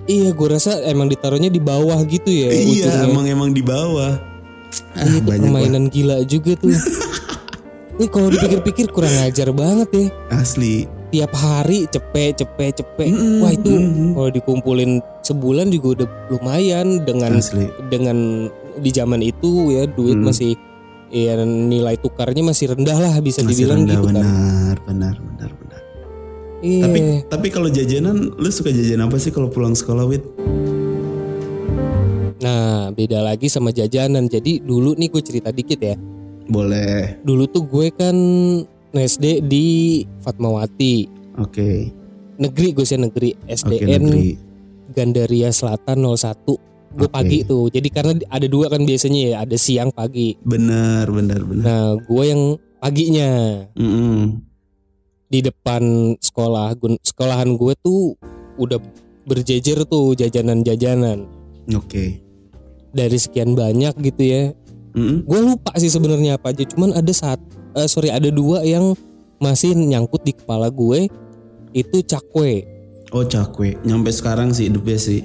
Iya, 0.06 0.30
gue 0.34 0.48
rasa 0.50 0.78
emang 0.86 1.10
ditaruhnya 1.10 1.50
di 1.50 1.58
bawah 1.58 1.98
gitu 2.06 2.30
ya. 2.30 2.50
iya 2.54 2.86
ujungnya. 2.90 3.06
emang 3.06 3.26
emang 3.26 3.50
di 3.50 3.62
bawah 3.62 4.14
ah, 4.94 5.02
Iya, 5.02 5.18
itu 5.22 5.30
lah. 5.30 5.38
permainan 5.42 5.84
gila 5.90 6.16
juga 6.26 6.54
tuh. 6.54 6.70
Ini 7.98 8.06
kalau 8.10 8.30
dipikir-pikir 8.30 8.94
kurang 8.94 9.14
ajar 9.26 9.50
banget 9.50 9.88
ya. 9.90 10.06
asli 10.38 10.86
Tiap 11.10 11.34
hari 11.34 11.90
cepet 11.90 12.40
cepet 12.46 12.82
cepet. 12.82 13.10
Wah 13.42 13.52
itu 13.52 13.74
mm-mm. 13.74 14.14
kalau 14.14 14.30
dikumpulin 14.30 15.02
sebulan 15.22 15.70
juga 15.70 15.86
udah 15.96 16.08
lumayan 16.28 17.02
dengan 17.02 17.38
asli 17.38 17.70
dengan 17.88 18.46
di 18.74 18.90
zaman 18.90 19.20
itu 19.20 19.70
ya 19.70 19.86
duit 19.86 20.14
Hmm. 20.14 20.26
masih 20.26 20.52
ya 21.08 21.36
nilai 21.40 21.96
tukarnya 21.96 22.42
masih 22.42 22.72
rendah 22.72 22.96
lah 22.96 23.14
bisa 23.18 23.40
masih 23.40 23.52
dibilang 23.54 23.84
rendah 23.84 23.94
gitu 23.94 24.06
kan. 24.06 24.14
benar 24.16 24.76
benar 24.82 25.14
benar 25.18 25.50
benar 25.54 25.80
Iya. 26.58 26.82
tapi 26.82 26.98
tapi 27.26 27.46
kalau 27.48 27.68
jajanan 27.68 28.16
lu 28.32 28.48
suka 28.48 28.70
jajan 28.70 29.00
apa 29.00 29.16
sih 29.16 29.28
kalau 29.28 29.46
pulang 29.46 29.72
sekolah 29.72 30.04
wit 30.04 30.22
Nah 32.42 32.90
beda 32.90 33.22
lagi 33.22 33.46
sama 33.46 33.70
jajanan. 33.70 34.26
Jadi 34.26 34.58
dulu 34.58 34.94
nih 34.94 35.08
gue 35.08 35.22
cerita 35.22 35.50
dikit 35.50 35.78
ya. 35.78 35.94
boleh 36.42 37.22
Dulu 37.22 37.46
tuh 37.46 37.64
gue 37.64 37.94
kan 37.94 38.16
SD 38.92 39.46
di 39.46 39.66
Fatmawati. 40.18 41.06
oke 41.38 41.70
Negeri 42.34 42.68
gue 42.74 42.82
sih 42.82 42.98
negeri 42.98 43.30
SDN 43.46 44.02
negeri 44.02 44.30
Gandaria 44.92 45.48
Selatan 45.50 46.04
01. 46.04 46.44
Gue 46.92 47.08
Oke. 47.08 47.14
pagi 47.16 47.38
tuh. 47.42 47.72
Jadi 47.72 47.88
karena 47.88 48.12
ada 48.28 48.44
dua 48.44 48.68
kan 48.68 48.84
biasanya 48.84 49.20
ya, 49.24 49.34
ada 49.48 49.56
siang 49.56 49.88
pagi. 49.88 50.36
benar 50.44 51.08
benar 51.08 51.40
benar 51.40 51.64
Nah, 51.64 51.88
gue 51.96 52.24
yang 52.28 52.42
paginya 52.78 53.30
Mm-mm. 53.72 54.44
di 55.32 55.40
depan 55.40 56.14
sekolah. 56.20 56.76
Sekolahan 57.00 57.56
gue 57.56 57.72
tuh 57.80 58.12
udah 58.60 58.76
berjejer 59.24 59.86
tuh 59.86 60.12
jajanan-jajanan 60.18 61.24
oke 61.70 62.04
dari 62.92 63.16
sekian 63.16 63.56
banyak 63.56 63.94
gitu 64.02 64.22
ya. 64.22 64.42
Mm-mm. 64.92 65.24
Gue 65.24 65.40
lupa 65.40 65.72
sih 65.80 65.88
sebenarnya 65.88 66.36
apa 66.36 66.52
aja. 66.52 66.68
Cuman 66.68 66.92
ada 66.92 67.12
saat 67.16 67.40
eh, 67.72 67.88
sorry 67.88 68.12
ada 68.12 68.28
dua 68.28 68.60
yang 68.68 68.92
masih 69.40 69.72
nyangkut 69.72 70.20
di 70.22 70.36
kepala 70.36 70.68
gue 70.68 71.08
itu 71.72 71.96
cakwe. 72.04 72.68
Oh 73.12 73.22
cakwe 73.22 73.76
nyampe 73.82 74.08
sekarang 74.08 74.50
sih 74.50 74.66
the 74.66 74.78
best 74.78 75.06
sih 75.06 75.22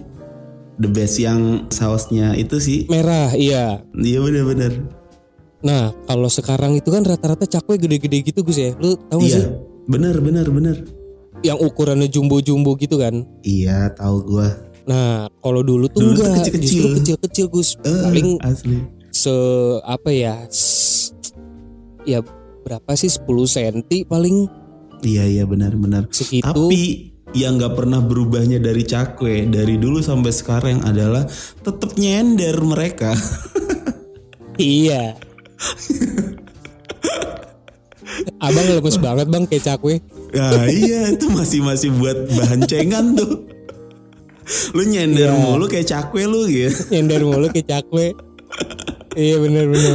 the 0.78 0.88
best 0.88 1.18
yang 1.18 1.66
sausnya 1.68 2.34
itu 2.34 2.58
sih 2.58 2.86
Merah, 2.86 3.34
iya. 3.34 3.82
iya 3.96 4.20
benar 4.20 4.46
benar 4.46 4.74
Nah, 5.58 5.90
kalau 6.06 6.30
sekarang 6.30 6.78
itu 6.78 6.86
kan 6.88 7.02
rata-rata 7.02 7.44
cakwe 7.44 7.76
gede-gede 7.78 8.22
gitu 8.24 8.46
Gus 8.46 8.62
ya. 8.62 8.78
Lu 8.78 8.94
tahu 8.94 9.26
iya 9.26 9.42
sih? 9.42 9.46
benar 9.86 10.14
benar 10.18 10.46
benar 10.46 10.78
Yang 11.40 11.66
ukurannya 11.66 12.06
jumbo-jumbo 12.06 12.78
gitu 12.78 12.98
kan. 12.98 13.26
iya 13.42 13.90
tahu 13.92 14.22
gua 14.24 14.54
Nah, 14.86 15.26
kalau 15.36 15.60
dulu 15.62 15.90
tuh 15.90 16.00
Dulu 16.06 16.14
enggak, 16.14 16.46
kecil-kecil. 16.46 16.62
justru 16.62 16.88
kecil-kecil 16.96 17.46
Gus. 17.50 17.70
Eh, 17.82 18.02
Paling 18.06 18.30
asli 18.40 18.78
se 19.10 19.34
apa 19.82 20.10
ya? 20.10 20.46
s- 20.48 21.10
ya 22.06 22.22
berapa 22.62 22.94
sih 22.94 23.10
10 23.10 23.26
cm 23.50 23.76
paling 24.06 24.46
iya 25.02 25.26
iya 25.26 25.44
benar 25.44 25.74
benar 25.74 26.06
segitu. 26.08 26.46
Tapi 26.46 27.17
yang 27.36 27.60
nggak 27.60 27.76
pernah 27.76 28.00
berubahnya 28.00 28.60
dari 28.60 28.88
cakwe 28.88 29.50
dari 29.52 29.76
dulu 29.76 30.00
sampai 30.00 30.32
sekarang 30.32 30.78
adalah 30.84 31.28
tetap 31.64 31.96
nyender 31.98 32.56
mereka. 32.64 33.12
Iya. 34.58 35.14
Abang 38.42 38.66
lemes 38.66 38.98
banget 38.98 39.30
bang 39.30 39.46
kayak 39.46 39.70
cakwe. 39.70 40.02
Nah 40.34 40.66
iya 40.66 41.14
itu 41.14 41.30
masih 41.30 41.62
masih 41.62 41.94
buat 41.94 42.26
bahan 42.34 42.66
cengan 42.66 43.14
tuh. 43.14 43.46
Lu 44.74 44.82
nyender 44.82 45.30
Iya. 45.30 45.38
mulu 45.46 45.70
kayak 45.70 45.94
cakwe 45.94 46.26
lu 46.26 46.50
gitu. 46.50 46.74
Nyender 46.90 47.22
mulu 47.22 47.54
kayak 47.54 47.70
cakwe. 47.70 48.18
iya 49.14 49.38
bener-bener. 49.38 49.94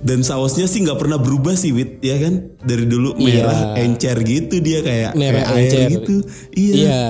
Dan 0.00 0.20
sausnya 0.20 0.64
sih 0.64 0.82
nggak 0.82 0.98
pernah 0.98 1.16
berubah 1.16 1.54
sih 1.54 1.70
Wit 1.70 1.98
ya 1.98 2.18
kan 2.18 2.34
dari 2.60 2.84
dulu 2.84 3.14
merah 3.14 3.72
Iya. 3.72 3.86
encer 3.86 4.16
gitu 4.20 4.58
dia 4.58 4.80
kayak 4.80 5.12
Merah 5.14 5.42
kayak 5.42 5.48
air 5.48 5.62
encer. 5.64 5.88
gitu. 5.92 6.14
Iya. 6.52 6.74
Iya. 6.74 7.02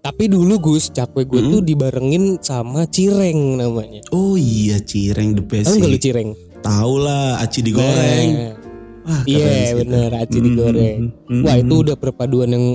Tapi 0.00 0.24
dulu 0.26 0.54
Gus, 0.60 0.90
cakwe 0.90 1.22
gue 1.22 1.38
tuh 1.40 1.62
dibarengin 1.62 2.36
sama 2.38 2.84
cireng 2.84 3.54
namanya. 3.56 4.02
Oh 4.10 4.34
iya 4.34 4.76
cireng 4.76 5.32
the 5.32 5.40
best 5.40 5.70
Tahu 5.70 5.78
nggak 5.78 5.88
lu 5.88 5.94
sih. 5.94 6.02
cireng? 6.02 6.28
Tahu 6.60 6.94
lah 6.98 7.38
aci 7.38 7.58
digoreng. 7.60 8.30
Nah, 9.02 9.22
Iya 9.24 9.46
sih. 9.64 9.74
bener, 9.78 10.10
aci 10.12 10.36
Mm, 10.36 10.44
digoreng. 10.44 10.98
mm, 11.22 11.32
mm, 11.32 11.42
Wah 11.42 11.56
itu 11.56 11.74
udah 11.76 11.94
perpaduan 11.94 12.50
yang 12.50 12.66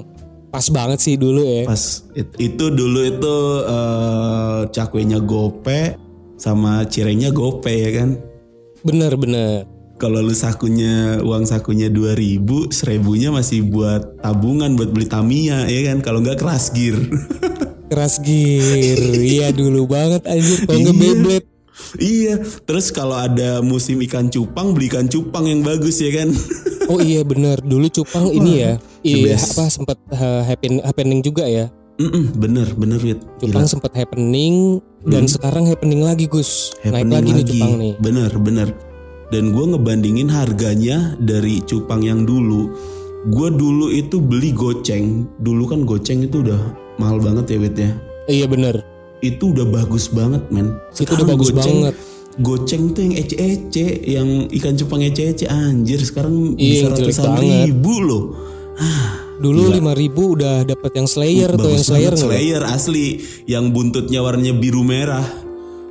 pas 0.47 0.63
banget 0.67 0.99
sih 1.01 1.15
dulu 1.15 1.39
ya. 1.39 1.63
Pas 1.63 1.83
it- 2.13 2.35
itu 2.37 2.65
dulu 2.69 2.99
itu 3.01 3.35
eh, 3.65 4.59
cakwenya 4.69 5.19
gope 5.19 5.99
sama 6.35 6.83
cirengnya 6.85 7.27
gope 7.29 7.71
ya 7.71 7.91
kan. 7.93 8.09
Bener-bener. 8.83 9.65
Kalau 9.97 10.21
lu 10.21 10.33
sakunya 10.33 11.17
uang 11.25 11.49
sakunya 11.49 11.89
2000, 11.89 12.69
seribunya 12.69 13.33
masih 13.33 13.65
buat 13.65 14.21
tabungan 14.21 14.77
buat 14.77 14.93
beli 14.93 15.09
Tamiya 15.09 15.65
ya 15.65 15.81
kan. 15.89 16.05
Kalau 16.05 16.21
nggak 16.21 16.37
keras 16.37 16.69
gear. 16.69 16.97
Keras 17.87 18.19
gear. 18.19 18.99
Iya 18.99 19.55
dulu 19.55 19.87
banget 19.87 20.27
anjir. 20.27 20.67
Kalau 20.67 20.91
nggak 20.91 20.95
Iya. 20.97 21.39
Iya, 21.97 22.33
terus 22.65 22.89
kalau 22.89 23.15
ada 23.15 23.61
musim 23.63 24.01
ikan 24.03 24.27
cupang 24.27 24.73
beli 24.75 24.91
ikan 24.91 25.07
cupang 25.07 25.47
yang 25.47 25.61
bagus 25.63 26.01
ya 26.03 26.11
kan. 26.11 26.35
Oh 26.91 26.99
iya 26.99 27.23
bener. 27.23 27.61
Dulu 27.63 27.87
cupang 27.87 28.27
ini 28.33 28.59
ya. 28.59 28.73
Iya 29.05 29.39
apa 29.39 29.71
sempat 29.71 29.97
uh, 30.11 30.43
happen- 30.43 30.83
happening 30.83 31.23
juga 31.23 31.47
ya. 31.47 31.71
Mm-mm, 31.97 32.37
bener 32.37 32.67
bener 32.77 33.01
Wit. 33.01 33.25
Cupang 33.41 33.65
Gila. 33.65 33.73
sempat 33.73 33.91
happening 33.97 34.77
dan 35.01 35.25
sekarang 35.25 35.65
happening 35.65 36.05
lagi 36.05 36.29
Gus. 36.29 36.77
Naik 36.85 37.09
Happening 37.09 37.25
lagi, 37.25 37.31
nih 37.33 37.45
cupang 37.49 37.73
nih. 37.81 37.93
Bener 37.97 38.31
bener. 38.37 38.67
Dan 39.33 39.51
gue 39.51 39.65
ngebandingin 39.75 40.29
harganya 40.29 41.17
dari 41.17 41.59
cupang 41.65 42.05
yang 42.05 42.23
dulu. 42.23 42.69
Gue 43.33 43.49
dulu 43.49 43.89
itu 43.89 44.21
beli 44.21 44.53
goceng. 44.53 45.25
Dulu 45.41 45.63
kan 45.65 45.89
goceng 45.89 46.21
itu 46.21 46.45
udah 46.45 46.61
mahal 47.01 47.17
banget 47.17 47.49
ya 47.49 47.57
Wit 47.57 47.75
ya. 47.81 47.91
Iya 48.29 48.45
bener. 48.45 48.85
Itu 49.25 49.57
udah 49.57 49.65
bagus 49.65 50.05
banget 50.13 50.45
men. 50.53 50.77
Itu 50.93 51.17
udah 51.17 51.27
bagus 51.33 51.49
banget. 51.49 51.97
Goceng 52.37 52.93
tuh 52.93 53.01
yang 53.01 53.17
ece-ece, 53.17 54.05
yang 54.05 54.45
ikan 54.53 54.77
cupang 54.77 55.01
ece-ece 55.01 55.49
anjir 55.49 55.97
sekarang 55.97 56.53
Iya, 56.53 56.93
bisa 56.93 57.17
ratusan 57.25 57.41
ribu 57.41 57.93
loh. 58.05 58.23
Dulu 59.37 59.69
lima 59.69 59.93
ribu 59.93 60.33
udah 60.33 60.65
dapat 60.65 60.97
yang 60.97 61.05
Slayer 61.05 61.53
tuh 61.53 61.69
yang 61.69 61.77
Bagus 61.77 61.87
Slayer 61.87 62.13
banget? 62.17 62.25
Slayer 62.25 62.61
asli 62.65 63.07
yang 63.45 63.69
buntutnya 63.69 64.25
warnanya 64.25 64.57
biru 64.57 64.81
merah. 64.81 65.25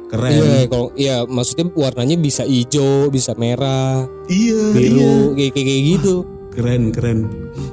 Keren. 0.06 0.30
Iya, 0.38 0.70
kalau 0.70 0.88
iya 0.94 1.16
maksudnya 1.26 1.66
warnanya 1.74 2.14
bisa 2.14 2.46
hijau, 2.46 3.10
bisa 3.10 3.34
merah, 3.34 4.06
Iya, 4.30 4.54
iya. 4.54 4.74
biru, 4.74 5.34
kayak 5.34 5.50
kayak 5.50 5.66
kayak 5.66 5.82
gitu. 5.98 6.14
Keren, 6.54 6.82
keren. 6.94 7.18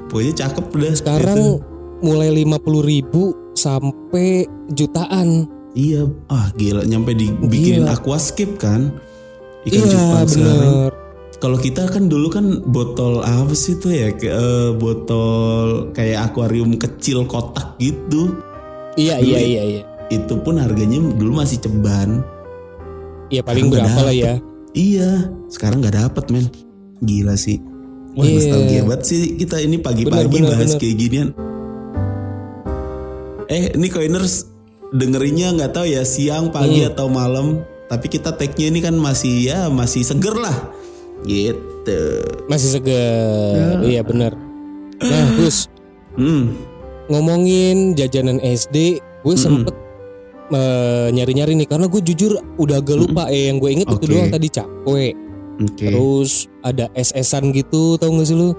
Pokoknya 0.09 0.33
cakep 0.41 0.65
dah. 0.73 0.93
Sekarang 0.97 1.37
itu. 1.37 1.61
mulai 2.01 2.29
lima 2.33 2.57
puluh 2.57 2.81
ribu 2.81 3.37
sampai 3.53 4.49
jutaan. 4.73 5.45
Iya, 5.73 6.09
ah 6.29 6.49
gila 6.53 6.85
nyampe 6.85 7.13
dibikinin 7.13 7.85
Gila. 7.85 7.97
aquascape 7.97 8.57
kan. 8.57 8.93
Ikan 9.65 9.77
iya 9.77 9.89
cupang 9.89 10.27
sekarang. 10.29 10.73
Kalau 11.43 11.59
kita 11.59 11.91
kan 11.91 12.07
dulu 12.07 12.31
kan 12.31 12.63
botol 12.63 13.19
apa 13.19 13.51
sih 13.51 13.75
itu 13.75 13.91
ya? 13.91 14.15
Kayak, 14.15 14.35
eh, 14.39 14.69
botol 14.79 15.91
kayak 15.91 16.31
akuarium 16.31 16.79
kecil 16.79 17.27
kotak 17.27 17.75
gitu. 17.83 18.39
Iya 18.95 19.19
iya 19.19 19.39
iya 19.43 19.63
iya. 19.67 19.81
Itu 20.07 20.39
pun 20.39 20.55
harganya 20.55 21.03
dulu 21.03 21.43
masih 21.43 21.59
ceban. 21.59 22.23
Iya 23.27 23.43
paling 23.43 23.67
Sekarang 23.67 23.91
berapa 23.91 23.99
lah 24.07 24.15
ya? 24.15 24.33
Iya, 24.71 25.09
sekarang 25.51 25.83
nggak 25.83 25.97
dapet 25.99 26.25
men. 26.31 26.47
Gila 27.03 27.35
sih. 27.35 27.59
Wah 28.15 28.23
Iya. 28.23 28.35
nostalgia 28.39 28.81
banget 28.87 29.01
sih 29.03 29.21
kita 29.35 29.59
ini 29.59 29.83
pagi-pagi 29.83 30.37
bahas 30.47 30.71
bener. 30.71 30.79
kayak 30.79 30.95
ginian. 30.95 31.29
Eh, 33.51 33.75
ini 33.75 33.87
coiners 33.91 34.47
dengerinnya 34.95 35.51
nggak 35.51 35.75
tahu 35.75 35.91
ya 35.91 36.07
siang, 36.07 36.55
pagi 36.55 36.87
Hmm. 36.87 36.95
atau 36.95 37.11
malam. 37.11 37.59
Tapi 37.91 38.07
kita 38.07 38.31
tag-nya 38.31 38.71
ini 38.71 38.79
kan 38.79 38.95
masih 38.95 39.43
ya 39.43 39.67
masih 39.67 40.07
seger 40.07 40.39
lah. 40.39 40.55
Gitu. 41.23 42.01
Masih 42.45 42.69
segar. 42.71 43.79
Iya 43.81 44.01
bener. 44.01 44.33
Nah 44.99 45.25
Gus 45.35 45.67
Hmm. 46.13 46.53
ngomongin 47.07 47.91
jajanan 47.93 48.37
SD, 48.39 48.97
gue 49.23 49.35
sempet 49.35 49.73
eh, 50.49 51.07
nyari-nyari 51.09 51.57
nih 51.57 51.65
karena 51.65 51.89
gue 51.89 51.97
jujur 51.99 52.37
udah 52.55 52.77
agak 52.77 52.93
lupa 52.95 53.25
ya 53.27 53.49
yang 53.49 53.57
gue 53.57 53.69
inget 53.71 53.87
itu 53.89 53.97
Oke. 53.97 54.07
doang 54.07 54.29
tadi 54.29 54.47
cakwe. 54.47 55.05
Oke. 55.55 55.85
Terus 55.85 56.31
ada 56.61 56.85
SS-an 56.93 57.49
gitu 57.49 57.97
tau 57.97 58.13
gak 58.13 58.25
sih 58.25 58.33
lu? 58.33 58.53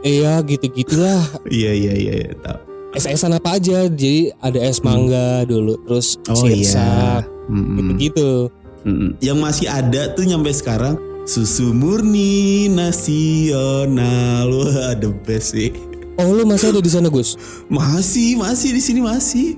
Iya 0.00 0.40
gitu-gitulah 0.40 1.20
Iya 1.52 1.70
iya 1.70 1.92
iya 1.92 2.14
iya, 2.24 2.32
tahu. 2.34 2.58
SS-an 2.90 3.36
apa 3.36 3.54
aja 3.54 3.84
Jadi 3.84 4.32
ada 4.34 4.56
es 4.58 4.80
mangga 4.80 5.44
dulu 5.44 5.76
Terus 5.84 6.16
Oh 6.24 6.40
sirsak 6.40 7.22
iya. 7.22 7.46
Mm-mm. 7.46 7.76
Gitu-gitu 7.76 8.48
Mm-mm. 8.82 9.10
Yang 9.20 9.38
masih 9.38 9.66
ada 9.68 10.08
tuh 10.10 10.24
nyampe 10.24 10.48
sekarang 10.50 10.96
Susu 11.30 11.70
murni 11.70 12.66
nasional. 12.66 14.50
Wah, 14.50 14.98
the 14.98 15.14
best 15.22 15.54
sih. 15.54 15.70
Oh 16.18 16.26
lu 16.34 16.42
masih 16.42 16.74
ada 16.74 16.82
di 16.82 16.90
sana 16.90 17.06
Gus? 17.06 17.38
Masih, 17.70 18.34
masih 18.34 18.74
di 18.74 18.82
sini 18.82 18.98
masih. 18.98 19.54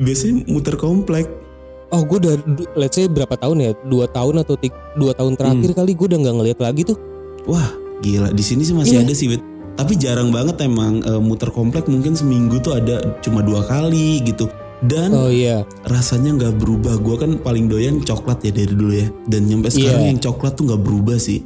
Biasanya 0.00 0.48
muter 0.48 0.72
komplek. 0.80 1.28
Oh 1.92 2.00
gue 2.08 2.16
udah 2.16 2.40
let's 2.80 2.96
say 2.96 3.04
berapa 3.12 3.36
tahun 3.36 3.60
ya? 3.60 3.70
Dua 3.84 4.08
tahun 4.08 4.40
atau 4.40 4.56
tiga, 4.56 4.72
dua 4.96 5.12
tahun 5.12 5.36
terakhir 5.36 5.76
kali 5.76 5.92
gue 5.92 6.06
udah 6.08 6.18
nggak 6.24 6.36
ngeliat 6.40 6.58
lagi 6.64 6.80
tuh. 6.88 6.96
Wah, 7.44 7.68
gila. 8.00 8.32
Di 8.32 8.40
sini 8.40 8.64
sih 8.64 8.72
masih 8.72 9.04
Iya. 9.04 9.04
ada 9.04 9.12
sih. 9.12 9.28
Tapi 9.76 9.92
jarang 10.00 10.32
banget 10.32 10.64
emang 10.64 11.04
eh, 11.04 11.20
muter 11.20 11.52
komplek 11.52 11.92
mungkin 11.92 12.16
seminggu 12.16 12.56
tuh 12.64 12.80
ada 12.80 13.20
cuma 13.20 13.44
dua 13.44 13.60
kali 13.68 14.24
gitu. 14.24 14.48
Dan 14.82 15.14
Oh 15.14 15.30
iya. 15.30 15.62
rasanya 15.86 16.34
nggak 16.34 16.58
berubah. 16.58 16.98
Gua 16.98 17.16
kan 17.16 17.38
paling 17.38 17.70
doyan 17.70 18.02
coklat 18.02 18.42
ya 18.42 18.50
dari 18.50 18.66
dulu 18.68 18.92
ya. 18.92 19.06
Dan 19.24 19.46
nyampe 19.46 19.70
sekarang 19.70 20.02
Iya. 20.02 20.10
yang 20.10 20.20
coklat 20.20 20.52
tuh 20.54 20.64
nggak 20.66 20.82
berubah 20.82 21.16
sih. 21.16 21.40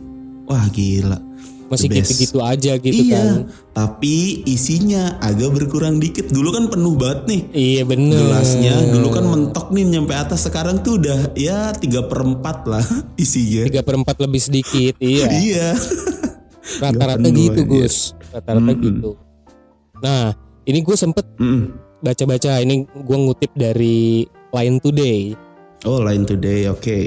Wah, 0.46 0.64
gila. 0.68 1.20
Masih 1.66 1.90
gitu-gitu 1.90 2.38
aja 2.38 2.78
gitu 2.78 2.94
iya, 3.10 3.42
kan. 3.42 3.50
tapi 3.74 4.38
isinya 4.46 5.18
agak 5.18 5.50
berkurang 5.50 5.98
dikit. 5.98 6.30
Dulu 6.30 6.54
kan 6.54 6.70
penuh 6.70 6.94
banget 6.94 7.26
nih 7.26 7.40
Iya 7.50 7.82
bener. 7.82 8.22
gelasnya. 8.22 8.74
Dulu 8.86 9.08
kan 9.10 9.26
mentok 9.26 9.74
nih 9.74 9.84
nyampe 9.90 10.14
atas. 10.14 10.46
Sekarang 10.46 10.78
tuh 10.80 11.02
udah 11.02 11.34
ya 11.34 11.74
3 11.74 12.06
per 12.06 12.22
4 12.22 12.38
lah 12.64 12.86
isinya. 13.18 13.66
Tiga 13.66 13.82
per 13.82 13.98
empat 13.98 14.16
lebih 14.16 14.38
sedikit. 14.40 14.94
Iya. 14.96 15.26
Iya. 15.42 15.68
Rata-rata 16.78 17.26
gitu 17.26 17.58
aja. 17.58 17.66
Gus. 17.66 17.96
Rata-rata 18.30 18.72
gitu. 18.72 19.10
Nah 19.98 20.38
ini 20.62 20.78
gue 20.80 20.96
sempet 20.96 21.26
Mm. 21.36 21.64
Baca-baca. 22.06 22.62
Ini 22.62 22.86
gue 22.86 23.18
ngutip 23.18 23.50
dari 23.52 24.22
Line 24.54 24.78
Today. 24.78 25.34
Oh, 25.84 26.02
Line 26.02 26.22
Today, 26.22 26.66
oke. 26.66 26.98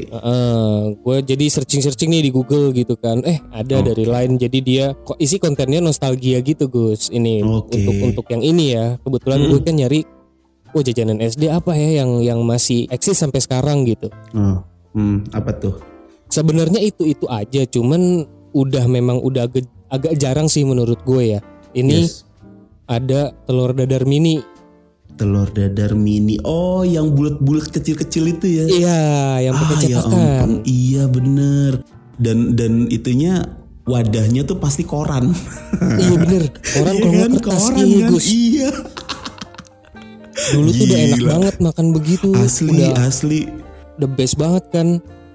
gue 0.99 1.17
jadi 1.25 1.45
searching-searching 1.49 2.11
nih 2.11 2.27
di 2.27 2.31
Google 2.31 2.71
gitu 2.71 2.95
kan. 2.95 3.19
Eh 3.23 3.39
ada 3.49 3.79
Oke. 3.79 3.91
dari 3.91 4.03
Line. 4.03 4.35
Jadi 4.35 4.59
dia 4.59 4.91
kok 4.93 5.15
isi 5.17 5.35
kontennya 5.35 5.79
nostalgia 5.79 6.39
gitu 6.39 6.67
Gus. 6.67 7.07
Ini 7.09 7.43
Oke. 7.43 7.75
untuk 7.75 7.95
untuk 7.99 8.25
yang 8.29 8.43
ini 8.43 8.65
ya. 8.75 8.95
Kebetulan 8.99 9.39
Hmm. 9.41 9.49
gue 9.49 9.59
kan 9.63 9.75
nyari. 9.75 10.01
Oh 10.69 10.85
jajanan 10.85 11.17
SD 11.17 11.49
apa 11.49 11.73
ya 11.73 12.05
yang 12.05 12.21
yang 12.21 12.39
masih 12.45 12.85
eksis 12.87 13.17
sampai 13.17 13.41
sekarang 13.41 13.89
gitu. 13.89 14.05
Oh, 14.37 14.61
hmm, 14.93 15.33
apa 15.33 15.49
tuh? 15.57 15.75
Sebenarnya 16.29 16.77
itu 16.77 17.09
itu 17.09 17.25
aja. 17.25 17.65
Cuman 17.65 18.21
udah 18.53 18.85
memang 18.85 19.17
udah 19.17 19.49
agak, 19.49 19.65
agak 19.89 20.13
jarang 20.15 20.45
sih 20.45 20.61
menurut 20.61 21.01
gue 21.03 21.35
ya. 21.35 21.39
Ini 21.73 22.05
Yes. 22.05 22.21
ada 22.85 23.33
telur 23.49 23.73
dadar 23.73 24.05
mini. 24.05 24.45
Telur 25.19 25.51
dadar 25.51 25.91
mini. 25.93 26.39
Oh, 26.47 26.87
yang 26.87 27.11
bulat-bulat 27.11 27.67
kecil-kecil 27.69 28.39
itu 28.39 28.45
ya. 28.47 28.65
Iya, 28.71 29.01
yang 29.51 29.55
pakai 29.59 29.75
ah, 29.75 29.83
ya 29.83 29.99
ampun. 29.99 30.51
Iya 30.63 31.03
bener. 31.11 31.83
Dan 32.15 32.55
dan 32.55 32.87
itunya 32.87 33.43
wadahnya 33.83 34.47
tuh 34.47 34.55
pasti 34.55 34.87
koran. 34.87 35.35
iya 36.03 36.15
bener. 36.15 36.43
Orang 36.79 36.95
Iya 36.95 37.03
kalau 37.03 37.19
kan? 37.19 37.31
kertas 37.35 37.63
koran 37.67 37.83
iya, 37.83 37.99
kan? 37.99 38.11
Gus. 38.15 38.25
Iya. 38.31 38.69
Dulu 40.49 40.69
tuh 40.71 40.85
udah 40.87 40.99
enak 41.03 41.21
banget 41.27 41.55
makan 41.59 41.85
begitu. 41.91 42.29
Asli, 42.31 42.71
Udah 42.71 42.91
asli. 43.03 43.39
the 43.99 44.07
best 44.07 44.39
banget 44.39 44.63
kan. 44.71 44.87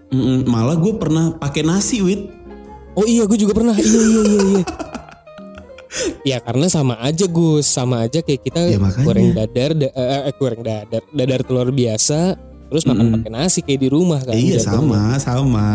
Mm-mm, 0.08 0.48
Malah 0.48 0.80
gue 0.80 0.96
pernah 0.96 1.36
pakai 1.36 1.60
nasi, 1.60 2.00
wit. 2.00 2.32
Oh 2.96 3.04
iya, 3.04 3.28
gue 3.28 3.36
juga 3.36 3.52
pernah. 3.52 3.76
Iya 3.76 3.84
iya 4.00 4.22
iya 4.24 4.40
iya. 4.48 4.62
ya 6.22 6.38
karena 6.38 6.66
sama 6.66 6.98
aja 6.98 7.24
Gus, 7.24 7.64
sama 7.64 8.02
aja 8.02 8.18
kayak 8.18 8.42
kita 8.42 8.60
Ya, 8.66 8.78
makanya. 8.78 9.04
goreng 9.04 9.28
dadar, 9.32 9.70
da- 9.72 9.94
eh, 9.94 10.22
eh, 10.24 10.34
goreng 10.34 10.62
dadar, 10.62 11.02
dadar 11.08 11.40
telur 11.42 11.68
biasa, 11.68 12.34
terus 12.66 12.84
makan 12.84 13.14
pakai 13.14 13.30
nasi 13.30 13.60
kayak 13.60 13.80
di 13.80 13.88
rumah 13.88 14.20
kan. 14.20 14.32
iya 14.32 14.58
sama, 14.58 15.16
sama. 15.16 15.70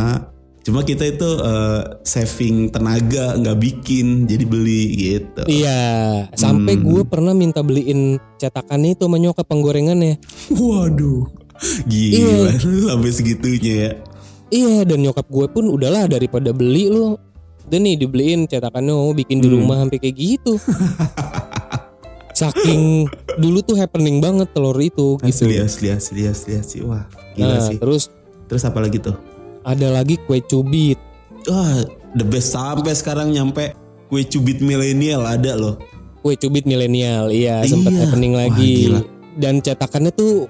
Cuma 0.60 0.84
kita 0.84 1.08
itu 1.08 1.26
eh, 1.40 1.82
saving 2.04 2.70
tenaga, 2.70 3.34
nggak 3.34 3.58
bikin, 3.58 4.26
jadi 4.26 4.44
beli 4.44 4.84
gitu. 4.94 5.42
Iya, 5.46 6.28
sampai 6.32 6.76
Hmm. 6.76 6.84
gue 6.86 7.02
pernah 7.04 7.32
minta 7.32 7.60
beliin 7.60 8.20
cetakan 8.36 8.84
itu 8.86 9.02
sama 9.02 9.18
nyokap 9.18 9.46
penggorengannya. 9.46 10.20
Waduh, 10.52 11.26
gila, 11.86 12.52
sampai 12.92 13.10
segitunya 13.10 13.74
ya. 13.80 13.92
Iya, 14.50 14.82
dan 14.84 15.00
nyokap 15.00 15.26
gue 15.26 15.46
pun 15.48 15.70
udahlah 15.70 16.06
daripada 16.06 16.50
beli 16.50 16.90
lu. 16.90 17.16
Udah 17.70 17.78
nih 17.78 17.96
dibeliin 17.96 18.50
cetakannya 18.50 18.90
mau 18.90 19.14
bikin 19.14 19.38
di 19.38 19.48
Hmm. 19.48 19.62
rumah 19.62 19.78
sampai 19.80 20.02
kayak 20.02 20.18
gitu. 20.18 20.58
Saking 22.32 23.06
dulu 23.38 23.62
tuh 23.62 23.76
happening 23.76 24.18
banget 24.18 24.50
telur 24.50 24.74
itu 24.76 25.20
gitu. 25.20 25.46
Asli, 25.46 25.60
asli, 25.60 25.88
asli, 25.92 26.22
asli, 26.26 26.52
asli. 26.56 26.80
Wah, 26.82 27.06
gila 27.36 27.46
Nah, 27.52 27.62
sih. 27.64 27.78
terus 27.78 28.10
Terus 28.48 28.66
apa 28.66 28.80
lagi 28.80 28.98
tuh? 28.98 29.14
ada 29.62 29.88
lagi 29.92 30.18
kue 30.20 30.42
cubit. 30.42 30.98
Wah, 31.46 31.86
the 32.12 32.26
best 32.26 32.50
sampai 32.50 32.90
sekarang 32.92 33.30
nyampe 33.30 33.78
kue 34.08 34.26
cubit 34.26 34.58
milenial 34.60 35.22
ada 35.22 35.54
loh. 35.54 35.78
Kue 36.20 36.34
cubit 36.34 36.66
milenial, 36.66 37.30
iya 37.30 37.62
sempat 37.64 37.94
Iya. 37.94 38.02
happening 38.02 38.34
Wah, 38.34 38.42
lagi. 38.42 38.74
gila. 38.88 39.02
Dan 39.36 39.62
cetakannya 39.62 40.10
tuh 40.10 40.50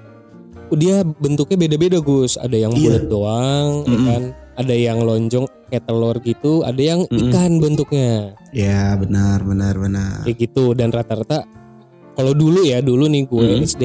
dia 0.72 1.02
bentuknya 1.04 1.58
beda-beda 1.58 1.98
Gus. 1.98 2.34
Ada 2.34 2.56
yang 2.56 2.72
Iya. 2.72 2.80
bulat 2.96 3.04
doang, 3.06 3.68
ya 3.82 3.90
Mm-mm. 3.90 4.06
kan? 4.06 4.22
Ada 4.52 4.72
yang 4.72 4.98
lonjong 5.00 5.46
kayak 5.66 5.84
telur 5.84 6.16
gitu, 6.18 6.62
ada 6.62 6.76
yang 6.76 7.06
ikan 7.06 7.58
bentuknya. 7.58 8.34
Ya, 8.50 8.92
benar, 8.94 9.40
benar, 9.40 9.74
benar. 9.74 10.22
kayak 10.22 10.38
gitu 10.40 10.72
dan 10.72 10.90
rata-rata 10.90 11.46
kalau 12.12 12.32
dulu 12.32 12.62
ya 12.62 12.78
dulu 12.78 13.06
nih 13.06 13.24
gue 13.24 13.46
Hmm. 13.52 13.62
SD 13.62 13.82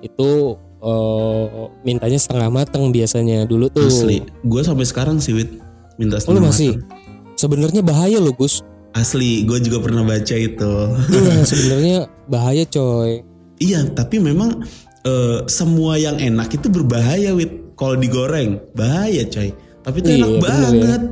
itu 0.00 0.30
eh, 0.78 1.44
mintanya 1.82 2.14
setengah 2.16 2.50
mateng 2.52 2.90
biasanya 2.90 3.42
dulu 3.44 3.66
tuh 3.68 3.82
Asli. 3.84 4.22
Gue 4.42 4.62
sampai 4.62 4.84
sekarang 4.84 5.18
sih, 5.18 5.32
Wit. 5.32 5.58
Minta 5.94 6.18
Oh, 6.20 6.30
lu 6.30 6.38
setengah 6.38 6.42
masih? 6.46 6.70
matang. 6.72 6.86
sebenarnya 7.34 7.82
bahaya 7.82 8.18
loh 8.18 8.30
Gus 8.32 8.62
Asli, 8.90 9.42
gue 9.42 9.58
juga 9.60 9.78
pernah 9.80 10.02
baca 10.02 10.34
itu. 10.34 10.72
iya 11.08 11.42
sebenarnya 11.50 11.98
bahaya 12.24 12.64
coy 12.64 13.22
iya, 13.56 13.82
tapi 13.88 14.18
memang 14.18 14.62
eh, 15.02 15.38
semua 15.46 15.94
yang 15.94 16.14
enak 16.14 16.50
itu 16.52 16.66
berbahaya, 16.66 17.30
Wit. 17.32 17.74
Kalau 17.74 17.94
digoreng, 17.94 18.58
bahaya, 18.72 19.22
coy. 19.24 19.54
Tapi 19.88 19.96
itu 19.98 20.08
Iya, 20.10 20.16
enak 20.18 20.30
bener 20.36 20.52
ya. 20.52 20.68
banget. 20.84 21.02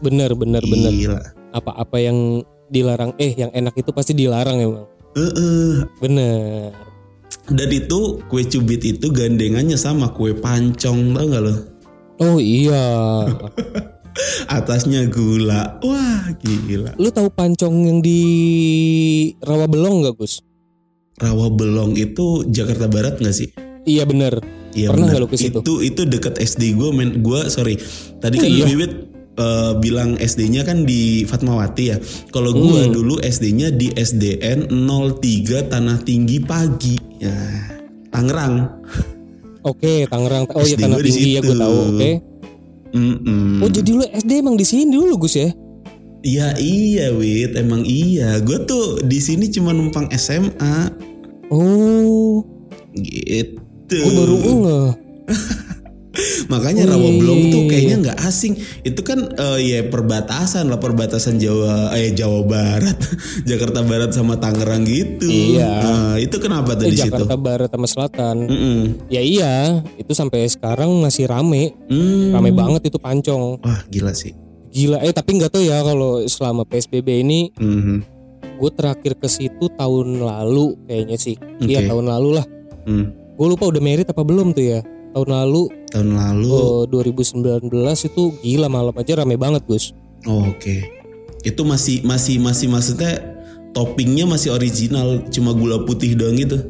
bener 0.00 0.30
bener 0.32 0.62
bener 0.64 0.92
Gila. 0.94 1.20
apa-apa 1.52 2.00
yang 2.00 2.40
dilarang 2.66 3.12
eh 3.16 3.36
yang 3.36 3.52
enak 3.52 3.76
itu 3.76 3.92
pasti 3.92 4.16
dilarang 4.16 4.56
emang 4.56 4.88
Heeh. 5.12 5.84
bener 6.00 6.72
Dan 7.46 7.68
itu 7.68 8.16
kue 8.24 8.42
cubit 8.42 8.80
itu 8.80 9.06
gandengannya 9.06 9.74
sama 9.74 10.08
kue 10.08 10.32
pancong, 10.32 11.12
tau 11.12 11.26
gak 11.26 11.42
lo? 11.42 11.54
oh 12.18 12.38
iya 12.38 12.80
Atasnya 14.50 15.06
gula. 15.06 15.78
Wah, 15.80 16.32
gila. 16.36 16.96
lu 16.96 17.08
tahu 17.08 17.28
pancong 17.28 17.84
yang 17.84 17.98
di 18.00 18.20
rawa 19.38 19.66
belong 19.66 20.00
nggak 20.00 20.16
Gus 20.16 20.40
Rawa 21.14 21.52
Belong 21.52 21.92
itu 21.94 22.48
Jakarta 22.48 22.88
Barat 22.88 23.20
gak 23.20 23.36
sih? 23.36 23.52
iya 23.82 24.02
bener 24.02 24.40
Iya 24.70 24.88
Pernah 24.90 25.10
lu 25.14 25.26
ke 25.26 25.34
situ? 25.34 25.58
Itu 25.60 25.72
itu 25.80 26.02
dekat 26.04 26.36
SD 26.36 26.74
gue 26.74 26.90
men. 26.90 27.20
Gue 27.20 27.46
sorry. 27.46 27.74
Tadi 28.18 28.36
Oh, 28.36 28.42
kan 28.42 28.50
iya? 28.50 28.64
Bibit 28.64 28.92
eh, 29.32 29.72
bilang 29.76 30.14
SD-nya 30.14 30.62
kan 30.62 30.84
di 30.84 31.24
Fatmawati 31.24 31.84
ya. 31.86 31.96
Kalau 32.28 32.50
gue 32.50 32.80
Hmm. 32.84 32.92
dulu 32.92 33.18
SD-nya 33.18 33.70
di 33.70 33.90
SDN 33.90 34.68
03 34.68 35.18
Tanah 35.66 35.98
Tinggi 36.00 36.38
Pagi. 36.38 36.94
Ya, 37.18 37.34
Tangerang. 38.08 38.68
oke 39.60 40.08
Tangerang 40.08 40.48
oh 40.48 40.64
iya 40.64 40.72
tanah 40.74 40.96
tinggi 40.98 41.36
ya 41.36 41.40
gue 41.40 41.52
tahu 41.52 41.76
oke 41.92 42.10
Mm-mm. 42.90 43.60
Oh 43.60 43.68
jadi 43.68 43.90
lu 43.92 44.02
SD 44.02 44.40
emang 44.40 44.56
di 44.56 44.64
sini 44.64 44.88
dulu 44.88 45.20
Gus 45.20 45.36
ya? 45.36 45.52
Iya 46.20 46.56
iya 46.56 47.12
Wit, 47.12 47.54
emang 47.54 47.80
iya. 47.80 48.40
Gue 48.40 48.64
tuh 48.64 48.98
di 49.00 49.16
sini 49.16 49.46
cuma 49.46 49.70
numpang 49.70 50.08
SMA 50.10 50.90
Oh, 51.48 52.40
gitu. 52.92 53.60
Gue 53.92 54.12
baru 54.14 54.34
ngeh. 54.38 54.88
Makanya 56.50 56.90
Oh, 56.90 56.98
Rawa 56.98 57.06
iya, 57.06 57.46
tuh 57.48 57.62
kayaknya 57.70 57.96
nggak 58.02 58.18
asing. 58.26 58.58
Itu 58.82 59.06
kan 59.06 59.30
eh, 59.30 59.58
ya 59.62 59.80
perbatasan 59.86 60.66
lah 60.66 60.76
perbatasan 60.76 61.38
Jawa 61.38 61.94
eh 61.94 62.10
Jawa 62.10 62.42
Barat, 62.42 62.98
Jakarta 63.48 63.86
Barat 63.86 64.10
sama 64.10 64.34
Tangerang 64.34 64.82
gitu. 64.82 65.30
Iya. 65.30 65.70
Nah, 65.70 66.14
itu 66.18 66.34
kenapa 66.36 66.74
tuh 66.74 66.90
Eh, 66.90 66.92
di 66.92 66.98
situ? 66.98 67.14
Jakarta 67.14 67.38
Barat 67.38 67.70
sama 67.70 67.86
Selatan. 67.86 68.36
Mm-mm. 68.42 68.78
Ya 69.06 69.22
iya, 69.22 69.54
itu 69.94 70.10
sampai 70.10 70.50
sekarang 70.50 70.90
masih 70.98 71.30
rame, 71.30 71.78
Hmm. 71.86 72.34
rame 72.34 72.50
banget 72.50 72.90
itu 72.90 72.98
pancong. 72.98 73.62
Wah 73.62 73.80
gila 73.86 74.10
sih. 74.10 74.34
Gila. 74.74 74.98
Eh 75.00 75.14
tapi 75.14 75.38
nggak 75.38 75.54
tahu 75.54 75.62
ya 75.62 75.78
kalau 75.80 76.26
selama 76.26 76.66
PSBB 76.66 77.22
ini, 77.22 77.54
Mhm. 77.54 77.96
gue 78.58 78.70
terakhir 78.74 79.14
ke 79.14 79.30
situ 79.30 79.70
tahun 79.72 80.18
lalu 80.18 80.74
kayaknya 80.84 81.16
sih. 81.16 81.38
Iya 81.62 81.86
Oke. 81.86 81.88
tahun 81.88 82.06
lalu 82.10 82.30
lah. 82.34 82.46
Hmm. 82.82 83.06
Gue 83.40 83.48
lupa 83.48 83.72
udah 83.72 83.80
merit 83.80 84.04
apa 84.04 84.20
belum 84.20 84.52
tuh 84.52 84.60
ya. 84.68 84.80
Tahun 85.16 85.24
lalu 85.32 85.72
Tahun 85.88 86.12
lalu. 86.12 86.52
oh, 86.52 86.84
2019 86.84 87.72
itu 88.04 88.22
gila 88.44 88.68
malam 88.68 88.92
aja 88.92 89.16
rame 89.16 89.40
banget 89.40 89.64
Gus. 89.64 89.96
Oh, 90.28 90.44
Oke. 90.44 90.84
Itu 91.40 91.64
masih 91.64 92.04
masih 92.04 92.36
masih 92.36 92.68
maksudnya 92.68 93.16
toppingnya 93.72 94.28
masih 94.28 94.52
original, 94.52 95.24
cuma 95.32 95.56
gula 95.56 95.80
putih 95.88 96.12
doang 96.12 96.36
gitu. 96.36 96.60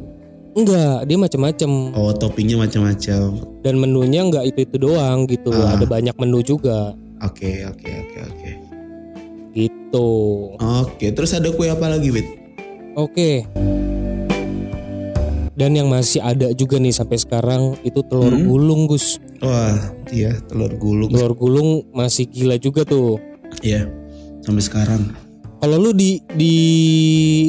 Enggak, 0.55 1.11
dia 1.11 1.19
macam-macam 1.19 1.71
Oh 1.91 2.15
toppingnya 2.15 2.55
macam-macam. 2.55 3.35
dan 3.67 3.75
menunya 3.75 4.23
nggak 4.23 4.55
itu 4.55 4.59
itu 4.63 4.77
doang 4.79 5.27
gitu. 5.27 5.51
Ah. 5.51 5.75
Ada 5.75 5.91
banyak 5.91 6.15
menu 6.23 6.39
juga. 6.47 6.95
Oke, 7.19 7.67
oke, 7.67 7.91
oke, 7.91 8.19
oke. 8.31 8.51
gitu. 9.51 10.09
Oke, 10.55 11.11
terus 11.11 11.35
ada 11.35 11.51
kue 11.51 11.67
apa 11.67 11.91
lagi, 11.91 12.15
Wit? 12.15 12.31
Oke. 12.95 13.43
Dan 15.61 15.77
yang 15.77 15.93
masih 15.93 16.25
ada 16.25 16.57
juga 16.57 16.81
nih 16.81 16.89
sampai 16.89 17.21
sekarang 17.21 17.77
itu 17.85 18.01
telur 18.01 18.33
Hmm. 18.33 18.49
gulung 18.49 18.89
Gus. 18.89 19.21
Wah, 19.45 19.77
iya, 20.09 20.41
telur 20.49 20.73
gulung. 20.75 21.13
Telur 21.13 21.37
gulung 21.37 21.85
masih 21.93 22.25
gila 22.25 22.57
juga 22.57 22.81
tuh. 22.81 23.21
Iya. 23.61 23.85
Sampai 24.41 24.65
sekarang. 24.65 25.13
Kalau 25.61 25.77
lu 25.77 25.93
di 25.93 26.17
di 26.33 26.55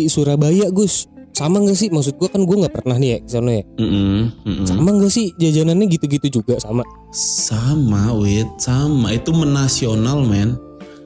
Surabaya 0.06 0.67
Gus, 0.67 1.08
sama 1.32 1.63
nggak 1.63 1.78
sih? 1.80 1.88
Maksud 1.88 2.19
gua 2.19 2.28
kan 2.28 2.43
gua 2.43 2.67
nggak 2.67 2.76
pernah 2.76 3.00
nih 3.00 3.10
ya 3.10 3.17
ke 3.24 3.30
sana 3.32 3.52
ya. 3.56 3.63
Mm-mm, 3.80 4.19
mm-mm. 4.43 4.65
Sama 4.67 4.89
nggak 4.91 5.08
sih 5.08 5.32
jajanannya 5.39 5.88
gitu-gitu 5.88 6.43
juga 6.43 6.60
sama? 6.60 6.84
Sama, 7.15 8.12
Wit, 8.12 8.60
sama. 8.60 9.15
Itu 9.15 9.32
menasional, 9.32 10.28
men. 10.28 10.60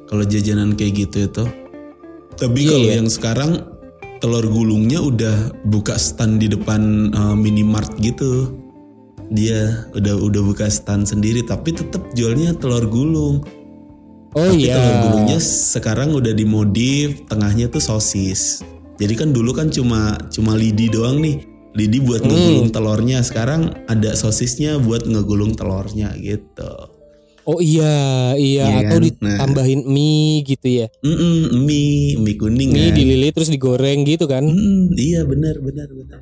Kalau 0.05 0.25
jajanan 0.25 0.73
kayak 0.73 1.05
gitu 1.05 1.29
itu. 1.29 1.45
Tapi 2.35 2.59
Iya, 2.65 2.69
kalau 2.73 2.81
iya. 2.89 2.93
yang 2.97 3.07
sekarang 3.07 3.51
telur 4.25 4.49
gulungnya 4.49 5.05
udah 5.05 5.53
buka 5.69 6.01
stand 6.01 6.41
di 6.41 6.49
depan 6.49 7.13
uh, 7.13 7.38
minimart 7.38 7.93
gitu. 8.01 8.57
Dia 9.29 9.85
udah 9.93 10.17
udah 10.17 10.41
buka 10.41 10.65
stand 10.65 11.05
sendiri, 11.05 11.45
tapi 11.45 11.77
tetap 11.77 12.01
jualnya 12.17 12.57
telur 12.57 12.89
gulung. 12.89 13.45
Oh 14.33 14.49
Tapi 14.49 14.65
iya. 14.65 14.81
telur 14.81 14.95
gulungnya 15.05 15.38
sekarang 15.38 16.17
udah 16.17 16.33
dimodif, 16.33 17.21
tengahnya 17.29 17.69
tuh 17.69 17.85
sosis. 17.85 18.65
Jadi 18.97 19.13
kan 19.13 19.29
dulu 19.29 19.53
kan 19.53 19.69
cuma 19.69 20.17
cuma 20.33 20.57
lidi 20.57 20.89
doang 20.89 21.21
nih. 21.21 21.45
Lidi 21.77 22.01
buat 22.01 22.25
Hmm. 22.25 22.33
ngegulung 22.33 22.69
telurnya. 22.73 23.21
Sekarang 23.21 23.77
ada 23.85 24.17
sosisnya 24.17 24.81
buat 24.81 25.05
ngegulung 25.05 25.53
telurnya 25.53 26.17
gitu. 26.17 26.94
Oh 27.45 27.60
iya, 27.60 27.93
iya 28.34 28.65
Iya 28.65 28.79
atau 28.84 28.97
kan? 28.97 29.05
ditambahin 29.05 29.86
mie 29.86 30.41
gitu 30.41 30.67
ya. 30.75 30.88
Mm-mm, 30.99 31.62
mie, 31.62 32.17
mie 32.17 32.36
kuning 32.36 32.69
Mie 32.69 32.89
kan. 32.89 32.95
dililit 32.95 33.31
terus 33.31 33.47
digoreng 33.47 34.01
gitu 34.01 34.25
kan. 34.25 34.41
Mm, 34.41 34.93
iya 34.95 35.21
benar 35.21 35.58
benar 35.58 35.86
benar. 35.88 36.19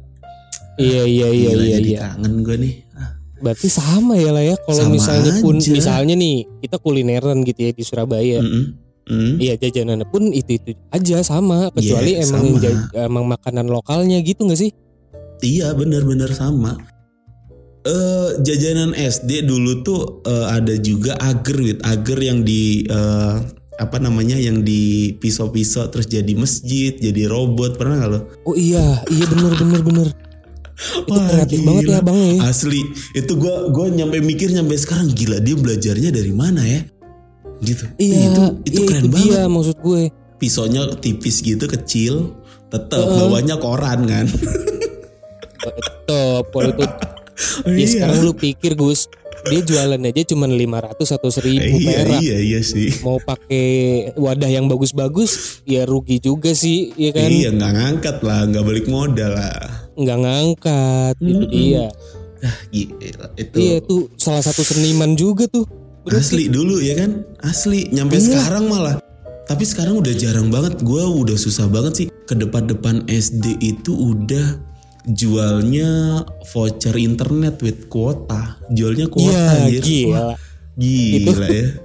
Iya 0.75 1.01
iya 1.05 1.27
iya 1.29 1.49
Gila, 1.49 1.63
iya 1.63 1.75
jadi 1.77 1.89
iya. 1.89 1.99
kangen 2.09 2.33
gue 2.41 2.55
nih. 2.59 2.73
Ah, 2.91 3.11
Berarti 3.39 3.67
sama 3.67 4.15
ya 4.15 4.31
lah 4.31 4.43
ya 4.43 4.55
kalau 4.57 4.83
misalnya 4.89 5.31
pun 5.39 5.55
aja. 5.55 5.71
misalnya 5.71 6.13
nih 6.13 6.35
kita 6.59 6.75
kulineran 6.77 7.37
gitu 7.41 7.59
ya 7.61 7.71
di 7.71 7.83
Surabaya. 7.83 8.39
mm-mm, 8.39 8.63
mm. 9.05 9.31
Iya 9.37 9.53
jajanannya 9.57 10.03
pun 10.05 10.27
itu 10.27 10.57
itu 10.57 10.71
aja 10.89 11.21
sama 11.21 11.67
kecuali 11.69 12.15
Iya, 12.15 12.25
emang 12.25 12.45
sama. 12.49 12.59
ja- 12.59 12.83
emang 13.01 13.25
makanan 13.27 13.67
lokalnya 13.67 14.19
gitu 14.19 14.43
nggak 14.43 14.59
sih? 14.59 14.71
Iya 15.39 15.71
benar-benar 15.71 16.31
sama. 16.31 16.79
Eh 17.83 18.29
jajanan 18.39 18.95
SD 18.95 19.43
dulu 19.43 19.83
tuh 19.83 20.23
eh, 20.23 20.47
ada 20.55 20.71
juga 20.79 21.19
agar 21.19 21.55
wit 21.59 21.79
agar 21.83 22.17
yang 22.23 22.47
di 22.47 22.87
eh, 22.87 23.35
apa 23.75 23.97
namanya 23.99 24.39
yang 24.39 24.63
di 24.63 25.11
pisau-pisau 25.19 25.91
terus 25.91 26.07
jadi 26.07 26.31
masjid 26.37 26.95
jadi 26.95 27.27
robot 27.27 27.75
pernah 27.75 27.99
nggak 27.99 28.11
lo? 28.15 28.19
Oh 28.47 28.55
iya 28.55 29.03
iya 29.11 29.25
bener 29.27 29.51
bener 29.59 29.81
bener. 29.83 30.07
Itu 31.05 31.11
Wah, 31.11 31.27
kreatif 31.29 31.59
banget 31.61 31.83
gila. 31.85 31.93
ya 31.93 31.99
bang 32.01 32.17
ya. 32.17 32.33
Asli 32.49 32.81
itu 33.13 33.31
gue 33.37 33.55
gua 33.69 33.87
nyampe 33.93 34.17
mikir 34.25 34.49
nyampe 34.49 34.73
sekarang 34.73 35.13
gila 35.13 35.37
dia 35.37 35.53
belajarnya 35.53 36.09
dari 36.09 36.33
mana 36.33 36.65
ya? 36.65 36.81
Gitu. 37.61 37.83
Iya 38.01 38.17
itu 38.25 38.43
itu 38.67 38.79
iya, 38.81 38.87
keren 38.89 39.03
itu 39.05 39.09
banget. 39.13 39.27
dia 39.27 39.41
maksud 39.51 39.77
gue. 39.79 40.01
Pisaunya 40.41 40.81
tipis 40.97 41.45
gitu 41.45 41.65
kecil 41.69 42.33
tetap 42.73 43.05
Heeh. 43.05 43.17
bawahnya 43.21 43.55
koran 43.61 44.07
kan. 44.09 44.25
Kalau 46.07 46.69
itu 46.73 46.83
ya 47.63 47.73
Iya. 47.73 47.87
sekarang 47.87 48.19
lu 48.21 48.33
pikir 48.33 48.73
Gus 48.73 49.09
dia 49.43 49.59
jualan 49.59 49.99
aja 49.99 50.21
cuma 50.23 50.47
500 50.47 51.03
atau 51.11 51.27
1000 51.27 51.59
iya 51.67 51.99
perak. 51.99 52.19
iya 52.21 52.37
iya 52.39 52.59
sih. 52.63 52.95
Mau 53.03 53.19
pakai 53.19 53.67
wadah 54.15 54.47
yang 54.47 54.71
bagus-bagus 54.71 55.59
ya 55.63 55.83
rugi 55.83 56.17
juga 56.17 56.55
sih 56.55 56.95
ya 56.95 57.11
kan. 57.11 57.27
Iya 57.27 57.51
nggak 57.51 57.71
ngangkat 57.73 58.17
lah, 58.23 58.47
nggak 58.47 58.63
balik 58.63 58.87
modal 58.87 59.35
lah. 59.35 59.91
Nggak 59.93 60.17
ngangkat 60.17 61.15
itu 61.19 61.43
dia. 61.49 61.85
Ah, 62.39 62.57
gila, 62.69 63.27
itu 63.35 63.55
Iya 63.55 63.75
itu 63.79 63.95
salah 64.15 64.39
satu 64.39 64.63
seniman 64.63 65.11
juga 65.13 65.43
tuh. 65.45 65.67
asli 66.05 66.47
dulu 66.47 66.79
ya 66.79 66.95
kan, 66.95 67.23
asli. 67.39 67.87
Nyampe 67.89 68.19
Iya. 68.19 68.23
sekarang 68.31 68.67
malah. 68.67 68.99
Tapi 69.43 69.63
sekarang 69.63 69.99
udah 69.99 70.11
jarang 70.13 70.47
banget. 70.47 70.79
Gua 70.81 71.03
udah 71.03 71.35
susah 71.35 71.67
banget 71.67 71.93
sih. 71.95 72.07
Ke 72.23 72.35
depan-depan 72.35 73.03
SD 73.07 73.59
itu 73.59 73.91
udah 73.91 74.55
jualnya 75.05 76.23
voucher 76.51 76.95
internet 76.95 77.59
with 77.59 77.91
kuota. 77.91 78.59
Jualnya 78.71 79.07
kuota 79.11 79.67
anjir. 79.67 79.83
gila. 79.83 80.33
Wah, 80.33 80.37
Gila 80.73 81.47
ya. 81.49 81.67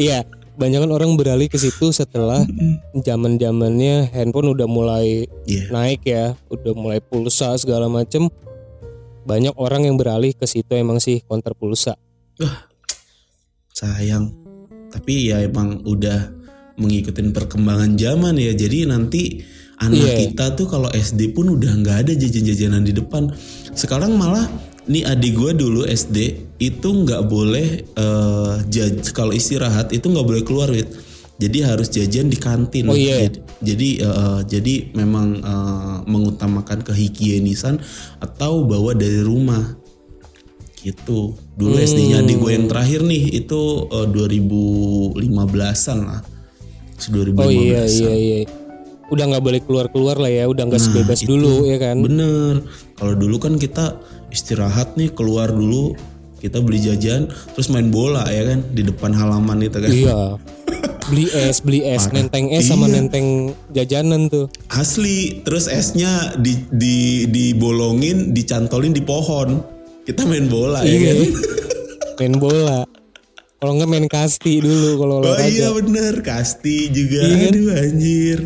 Iya, 0.00 0.18
banyak 0.56 0.80
kan 0.80 0.92
orang 0.92 1.12
beralih 1.20 1.52
ke 1.52 1.60
situ 1.60 1.92
setelah 1.92 2.40
zaman 2.96 3.36
zamannya 3.36 4.08
handphone 4.12 4.56
udah 4.56 4.64
mulai 4.64 5.28
Iya. 5.44 5.68
naik 5.68 6.08
ya, 6.08 6.32
udah 6.48 6.72
mulai 6.72 7.04
pulsa 7.04 7.52
segala 7.60 7.84
macem. 7.92 8.32
Banyak 9.28 9.52
orang 9.60 9.84
yang 9.84 10.00
beralih 10.00 10.32
ke 10.32 10.48
situ 10.48 10.72
emang 10.72 10.96
sih 10.96 11.20
counter 11.28 11.52
pulsa. 11.52 12.00
Sayang. 13.76 14.32
Tapi 14.88 15.28
ya 15.30 15.44
emang 15.44 15.84
udah 15.84 16.32
mengikuti 16.80 17.20
perkembangan 17.28 18.00
zaman 18.00 18.40
ya. 18.40 18.56
Jadi 18.56 18.88
nanti 18.88 19.22
anak 19.80 19.96
Iya. 19.96 20.16
kita 20.28 20.44
tuh 20.54 20.68
kalau 20.68 20.92
SD 20.92 21.32
pun 21.32 21.56
udah 21.56 21.72
nggak 21.80 21.96
ada 22.06 22.12
jajan-jajanan 22.12 22.84
di 22.84 22.92
depan. 22.92 23.32
Sekarang 23.72 24.14
malah 24.14 24.44
nih 24.84 25.08
adik 25.08 25.32
gue 25.34 25.52
dulu 25.56 25.84
SD 25.84 26.16
itu 26.60 26.88
nggak 26.88 27.24
boleh 27.26 27.68
eh, 27.84 28.54
jaj 28.68 29.00
kalau 29.10 29.32
istirahat 29.32 29.88
itu 29.90 30.04
nggak 30.04 30.26
boleh 30.26 30.42
keluar 30.44 30.68
Wit. 30.68 30.88
Jadi 31.40 31.64
harus 31.64 31.88
jajan 31.88 32.28
di 32.28 32.36
kantin. 32.36 32.84
Oh, 32.84 32.92
iya. 32.92 33.24
Jadi 33.24 33.40
jadi, 33.60 33.88
eh, 34.04 34.40
jadi 34.44 34.74
memang 34.92 35.26
eh, 35.40 35.96
mengutamakan 36.04 36.84
kehigienisan 36.84 37.80
atau 38.20 38.64
bawa 38.64 38.92
dari 38.92 39.24
rumah 39.24 39.80
gitu. 40.80 41.36
Dulu 41.56 41.76
Hmm. 41.76 41.84
SD-nya 41.84 42.16
adik 42.20 42.36
gue 42.36 42.52
yang 42.52 42.68
terakhir 42.68 43.00
nih 43.00 43.40
itu 43.40 43.60
eh, 43.88 44.06
2015-an 44.12 45.98
lah. 46.04 46.20
2015 47.00 47.40
Oh 47.40 47.48
iya 47.48 47.82
iya 47.88 48.12
iya. 48.12 48.38
Udah 49.10 49.24
nggak 49.26 49.42
boleh 49.42 49.60
keluar-keluar 49.60 50.16
lah 50.16 50.30
ya, 50.30 50.46
udah 50.46 50.70
nggak 50.70 50.80
sebebas 50.80 51.20
itu. 51.20 51.34
dulu 51.34 51.66
ya 51.66 51.76
kan. 51.76 51.98
Bener. 51.98 52.62
Kalau 52.94 53.14
dulu 53.14 53.36
kan 53.36 53.58
kita 53.58 53.98
istirahat 54.30 54.94
nih 54.94 55.10
keluar 55.10 55.50
dulu 55.50 55.98
kita 56.40 56.56
beli 56.62 56.80
jajan 56.80 57.28
terus 57.52 57.68
main 57.68 57.92
bola 57.92 58.24
ya 58.32 58.48
kan 58.48 58.64
di 58.70 58.80
depan 58.80 59.12
halaman 59.12 59.60
itu 59.60 59.76
kan. 59.76 59.90
Iya. 59.90 60.20
Beli 61.10 61.26
es, 61.34 61.58
beli 61.58 61.82
es, 61.82 62.06
nenteng 62.08 62.54
es 62.54 62.70
sama 62.70 62.86
Iya. 62.86 62.94
nenteng 62.96 63.26
jajanan 63.74 64.30
tuh. 64.30 64.46
Asli. 64.70 65.42
Terus 65.42 65.66
esnya 65.66 66.38
di 66.38 66.54
di 66.70 67.26
dibolongin, 67.26 68.30
dicantolin 68.30 68.94
di 68.94 69.02
pohon. 69.02 69.58
Kita 70.06 70.22
main 70.24 70.46
bola 70.46 70.80
ya 70.80 70.94
Iya. 70.94 71.12
kan. 71.12 71.18
main 72.22 72.34
bola. 72.38 72.80
Kalau 73.60 73.76
nggak 73.76 73.90
main 73.90 74.06
kasti 74.08 74.64
dulu 74.64 74.90
kalau 74.96 75.16
Oh 75.20 75.36
iya 75.36 75.68
bener 75.68 76.24
Kasti 76.24 76.88
juga 76.88 77.20
Iya 77.20 77.36
kan? 77.36 77.52
Aduh 77.52 77.68
anjir 77.76 78.38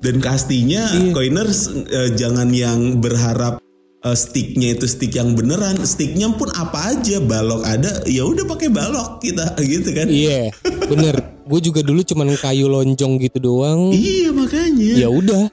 Dan 0.00 0.16
kastinya 0.18 0.88
Iya. 0.90 1.12
Coiners 1.12 1.58
eh, 1.86 2.10
Jangan 2.14 2.48
yang 2.50 2.98
berharap 2.98 3.60
eh, 4.00 4.16
Sticknya 4.16 4.72
itu 4.72 4.84
stick 4.84 5.12
yang 5.12 5.32
beneran 5.32 5.76
Sticknya 5.80 6.32
pun 6.32 6.48
apa 6.52 6.96
aja 6.96 7.20
Balok 7.20 7.62
ada 7.62 8.00
ya 8.04 8.24
udah 8.24 8.44
pakai 8.44 8.68
balok 8.68 9.20
kita 9.20 9.52
gitu 9.62 9.92
kan 9.92 10.08
Iya, 10.08 10.48
bener. 10.86 11.20
Gue 11.44 11.60
juga 11.60 11.80
dulu 11.80 12.00
cuman 12.00 12.30
kayu 12.34 12.66
lonjong 12.66 13.18
gitu 13.18 13.38
doang. 13.38 13.90
Iya 13.90 14.30
makanya 14.30 14.92
Ya 14.96 15.08
udah. 15.08 15.50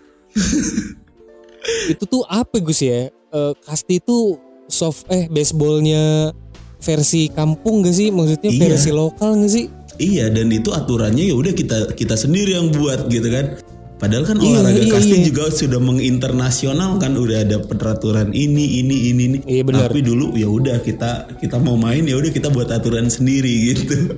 itu 1.90 2.04
tuh 2.04 2.24
apa 2.24 2.60
Gus 2.60 2.80
ya? 2.80 3.10
Eh, 3.10 3.54
kasti 3.60 4.00
itu 4.00 4.38
soft 4.68 5.08
eh 5.10 5.28
baseballnya 5.28 6.32
versi 6.78 7.28
kampung 7.28 7.82
gak 7.82 7.92
sih? 7.92 8.08
Maksudnya 8.08 8.48
Iya. 8.48 8.62
versi 8.64 8.90
lokal 8.94 9.42
gak 9.42 9.52
sih? 9.52 9.66
Iya 9.98 10.30
dan 10.30 10.54
itu 10.54 10.70
aturannya 10.70 11.26
ya 11.26 11.34
udah 11.34 11.52
kita 11.52 11.78
kita 11.92 12.14
sendiri 12.14 12.54
yang 12.54 12.70
buat 12.70 13.10
gitu 13.10 13.28
kan 13.28 13.58
Padahal 13.98 14.24
kan 14.24 14.38
Iya, 14.38 14.62
olahraga 14.62 14.78
iya, 14.80 14.94
kasti 14.94 15.16
iya. 15.16 15.26
juga 15.26 15.44
sudah 15.50 15.82
menginternasional 15.82 16.92
kan 16.98 17.14
udah 17.14 17.38
ada 17.42 17.58
peraturan 17.60 18.30
ini 18.30 18.80
ini 18.80 19.10
ini 19.10 19.24
ini. 19.26 19.38
Iya, 19.44 19.64
benar. 19.64 19.90
Tapi 19.90 20.02
dulu 20.02 20.34
ya 20.34 20.46
udah 20.46 20.78
kita 20.80 21.10
kita 21.38 21.58
mau 21.58 21.74
main 21.76 22.06
ya 22.06 22.14
udah 22.14 22.30
kita 22.30 22.48
buat 22.48 22.70
aturan 22.70 23.08
sendiri 23.08 23.74
gitu. 23.74 24.14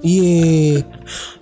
Iya. 0.00 0.82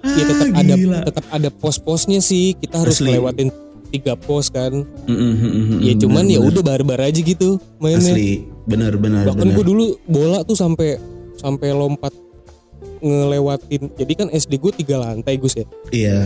Ya 0.05 0.23
tetap 0.27 0.47
Ah, 0.51 0.61
ada 0.61 0.75
gila. 0.75 0.99
tetap 1.03 1.25
ada 1.27 1.49
pos-posnya 1.51 2.21
sih. 2.21 2.53
Kita 2.55 2.85
harus 2.85 3.01
Asli. 3.01 3.11
ngelewatin 3.11 3.49
tiga 3.89 4.13
pos 4.15 4.51
kan. 4.51 4.85
Mm, 5.07 5.15
mm, 5.15 5.33
mm, 5.33 5.53
mm, 5.71 5.79
Ya 5.81 5.93
mm, 5.95 6.01
cuman 6.03 6.25
ya 6.27 6.41
udah 6.43 6.63
barbar 6.63 7.01
aja 7.01 7.17
gitu 7.17 7.57
mainnya. 7.79 8.11
asli 8.11 8.43
benar 8.65 8.97
benar 8.97 9.23
Bahkan 9.25 9.45
gue 9.53 9.65
dulu 9.65 9.85
bola 10.05 10.41
tuh 10.43 10.57
sampai 10.57 11.01
sampai 11.35 11.71
lompat 11.71 12.13
ngelewatin. 12.99 13.93
Jadi 13.95 14.13
kan 14.15 14.29
SD 14.29 14.59
gue 14.59 14.73
tiga 14.75 14.99
lantai 14.99 15.37
Gus 15.37 15.55
ya. 15.55 15.67
Iya. 15.91 16.19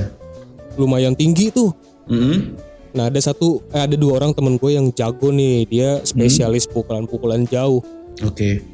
Lumayan 0.79 1.19
tinggi 1.19 1.51
tuh. 1.51 1.75
Mm, 2.09 2.57
Nah 2.89 3.13
ada 3.13 3.21
satu, 3.21 3.61
eh, 3.77 3.85
ada 3.85 3.95
dua 4.01 4.17
orang 4.17 4.33
temen 4.33 4.57
gue 4.57 4.73
yang 4.73 4.89
jago 4.97 5.29
nih, 5.29 5.69
dia 5.69 6.01
spesialis 6.09 6.65
pukulan-pukulan 6.65 7.45
jauh. 7.45 7.85
Oke. 8.25 8.65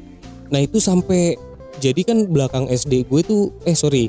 Nah 0.47 0.63
itu 0.63 0.79
sampai 0.79 1.35
jadi 1.79 2.01
kan 2.07 2.17
belakang 2.31 2.71
SD 2.71 3.05
gue 3.05 3.21
tuh 3.21 3.51
eh 3.67 3.75
sorry 3.75 4.07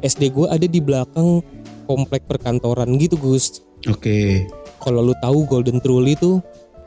SD 0.00 0.30
gue 0.30 0.46
ada 0.46 0.62
di 0.62 0.78
belakang 0.78 1.42
komplek 1.84 2.22
perkantoran 2.30 2.94
gitu 2.94 3.18
Gus 3.18 3.58
Oke. 3.90 4.46
kalau 4.78 5.02
lu 5.02 5.14
tahu 5.18 5.42
Golden 5.48 5.82
Truly 5.82 6.14
tuh 6.14 6.38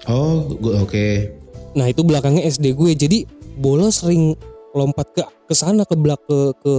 Oh, 0.08 0.50
oke. 0.82 1.30
nah 1.76 1.86
itu 1.86 2.02
belakangnya 2.02 2.48
SD 2.48 2.74
gue 2.74 2.96
jadi 2.96 3.28
bola 3.60 3.92
sering 3.92 4.34
lompat 4.74 5.14
ke 5.14 5.22
ke 5.22 5.54
sana 5.54 5.84
ke 5.84 5.94
belak 5.94 6.24
ke 6.26 6.56
ke 6.58 6.74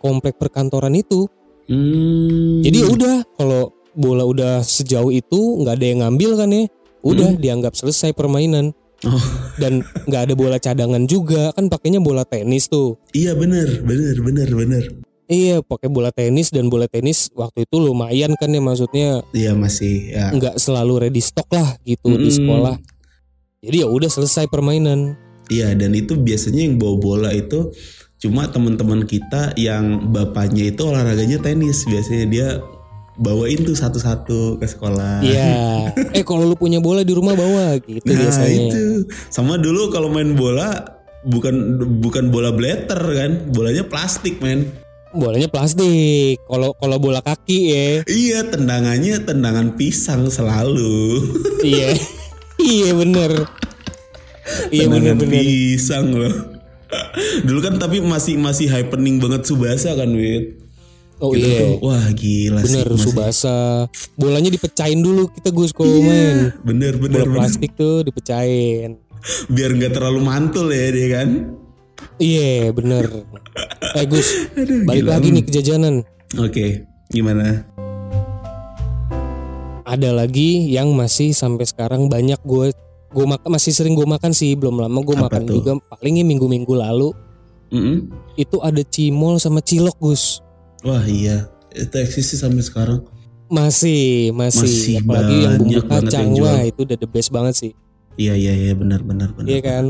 komplek 0.00 0.40
perkantoran 0.40 0.96
itu 0.96 1.28
Hmm. 1.68 2.64
jadi 2.64 2.78
udah 2.88 3.16
kalau 3.36 3.70
bola 3.92 4.24
udah 4.24 4.64
sejauh 4.64 5.12
itu 5.12 5.40
nggak 5.60 5.74
ada 5.76 5.86
yang 5.86 6.00
ngambil 6.00 6.30
kan 6.40 6.48
ya 6.48 6.64
udah 7.04 7.36
dianggap 7.36 7.76
selesai 7.76 8.12
permainan 8.12 8.72
Oh, 9.06 9.14
dan 9.62 9.86
nggak 10.10 10.22
ada 10.26 10.34
bola 10.34 10.58
cadangan 10.58 11.06
juga 11.06 11.54
kan 11.54 11.70
pakainya 11.70 12.02
bola 12.02 12.26
tenis 12.26 12.66
tuh 12.66 12.98
iya 13.14 13.30
bener, 13.30 13.78
bener, 13.86 14.18
bener, 14.18 14.50
bener. 14.50 14.84
iya 15.30 15.62
pakai 15.62 15.86
bola 15.86 16.10
tenis 16.10 16.50
dan 16.50 16.66
bola 16.66 16.90
tenis 16.90 17.30
waktu 17.30 17.62
itu 17.62 17.78
lumayan 17.78 18.34
kan 18.34 18.50
ya 18.50 18.58
maksudnya 18.58 19.22
Iya 19.30 19.54
masih 19.54 20.10
ya. 20.10 20.34
nggak 20.34 20.58
selalu 20.58 21.06
ready 21.06 21.22
stock 21.22 21.46
lah 21.46 21.78
gitu 21.86 22.10
di 22.18 22.26
Mm-mm. 22.26 22.38
sekolah 22.42 22.74
jadi 23.62 23.86
ya 23.86 23.88
udah 23.92 24.10
selesai 24.10 24.50
permainan 24.50 25.14
Iya 25.46 25.78
dan 25.78 25.94
itu 25.94 26.18
biasanya 26.18 26.66
yang 26.66 26.82
bawa 26.82 26.96
bola 26.98 27.30
itu 27.30 27.70
cuma 28.18 28.46
teman-teman 28.46 29.02
kita 29.02 29.54
yang 29.54 30.10
bapaknya 30.10 30.68
itu 30.68 30.82
olahraganya 30.82 31.38
tenis. 31.38 31.82
Biasanya 31.84 32.26
dia 32.26 32.48
bawain 33.14 33.62
tuh 33.62 33.74
satu-satu 33.74 34.58
ke 34.58 34.66
sekolah. 34.66 35.22
iya. 35.22 35.90
Eh 36.14 36.22
kalau 36.22 36.44
lu 36.44 36.54
punya 36.54 36.78
bola 36.78 37.02
di 37.02 37.10
rumah 37.10 37.34
bawa 37.34 37.78
gitu 37.78 38.02
Nah 38.04 38.14
biasanya. 38.16 38.70
itu. 38.70 38.86
Sama 39.28 39.56
dulu 39.56 39.88
kalau 39.88 40.06
main 40.08 40.34
bola 40.34 40.98
bukan 41.24 41.54
bukan 41.98 42.30
bola 42.30 42.50
blatter 42.50 42.98
kan, 42.98 43.50
bolanya 43.50 43.82
plastik 43.82 44.38
men. 44.38 44.70
bolanya 45.08 45.48
plastik. 45.48 46.36
Kalau 46.44 46.76
kalau 46.76 47.00
bola 47.00 47.18
kaki 47.18 47.58
ya. 47.64 47.88
Iya 48.04 48.44
tendangannya 48.46 49.18
tendangan 49.20 49.74
pisang 49.74 50.26
selalu. 50.28 51.22
iya. 51.62 51.94
Iya 52.58 52.90
bener. 52.92 53.46
Iya 54.68 54.84
tendangan 54.84 54.90
bener 54.90 55.14
bener. 55.16 55.30
pisang 55.32 56.06
loh. 56.10 56.34
Dulu 57.42 57.58
kan 57.60 57.76
tapi 57.76 58.00
masih 58.00 58.34
masih 58.34 58.66
happening 58.66 59.18
banget 59.18 59.44
Subasa 59.44 59.92
kan 59.92 60.08
Wit. 60.08 60.56
oh 61.18 61.30
Kita 61.30 61.42
iya 61.42 61.58
tuh, 61.58 61.74
wah 61.82 62.06
gila 62.10 62.60
sih. 62.60 62.78
bener 62.78 62.88
subasa 62.94 63.58
bolanya 64.14 64.48
dipecahin 64.48 64.98
dulu 64.98 65.28
kita 65.28 65.50
gus 65.50 65.70
kalau 65.70 65.90
Iya, 65.90 66.02
main 66.02 66.36
bener 66.62 66.94
bener, 66.94 67.22
bola 67.22 67.26
bener. 67.26 67.36
plastik 67.36 67.74
tuh 67.74 68.02
dipecahin 68.02 68.96
biar 69.46 69.70
nggak 69.72 69.92
terlalu 69.92 70.20
mantul 70.20 70.68
ya 70.68 70.88
dia 70.88 71.08
kan. 71.12 71.28
iya 72.16 72.70
bener 72.70 73.26
eh 73.92 74.06
gus 74.06 74.28
Aduh, 74.54 74.86
balik 74.86 75.02
gila. 75.02 75.10
lagi 75.12 75.28
nih 75.28 75.42
ke 75.42 75.50
jajanan 75.52 75.94
Oke, 76.36 76.66
gimana? 77.08 77.66
ada 79.82 80.12
lagi 80.12 80.68
yang 80.68 80.92
masih 80.92 81.32
sampai 81.32 81.64
sekarang 81.64 82.06
banyak 82.06 82.36
gue 82.42 82.76
gue 83.08 83.24
makan 83.24 83.48
masih 83.48 83.72
sering 83.72 83.96
gue 83.96 84.04
makan 84.04 84.30
sih 84.30 84.52
belum 84.52 84.78
lama 84.78 84.98
gue 85.00 85.16
makan 85.16 85.42
tuh? 85.44 85.54
juga. 85.58 85.70
Palingnya 85.88 86.24
minggu-minggu 86.24 86.74
lalu. 86.74 87.10
Mm-mm. 87.68 88.08
itu 88.32 88.56
ada 88.64 88.80
cimol 88.80 89.36
sama 89.36 89.60
cilok 89.60 89.92
gus. 90.00 90.40
Wah 90.80 91.04
iya, 91.04 91.52
itu 91.70 91.92
eksis 92.00 92.32
sih 92.32 92.38
sampai 92.40 92.64
sekarang. 92.64 93.04
masih 93.48 94.32
masih, 94.32 94.64
Masih 94.64 94.94
apalagi 95.00 95.36
yang 95.40 95.52
bumbu 95.56 95.68
banyak 95.72 95.84
banget 95.84 96.04
kacang. 96.08 96.26
yang 96.32 96.44
wah 96.44 96.60
itu 96.64 96.80
udah 96.84 96.96
the 96.96 97.08
best 97.08 97.28
banget 97.28 97.54
sih. 97.56 97.72
Iya 98.16 98.34
iya 98.34 98.52
iya. 98.56 98.72
Benar 98.72 99.04
benar 99.04 99.36
benar. 99.36 99.48
iya 99.48 99.60
kan? 99.60 99.84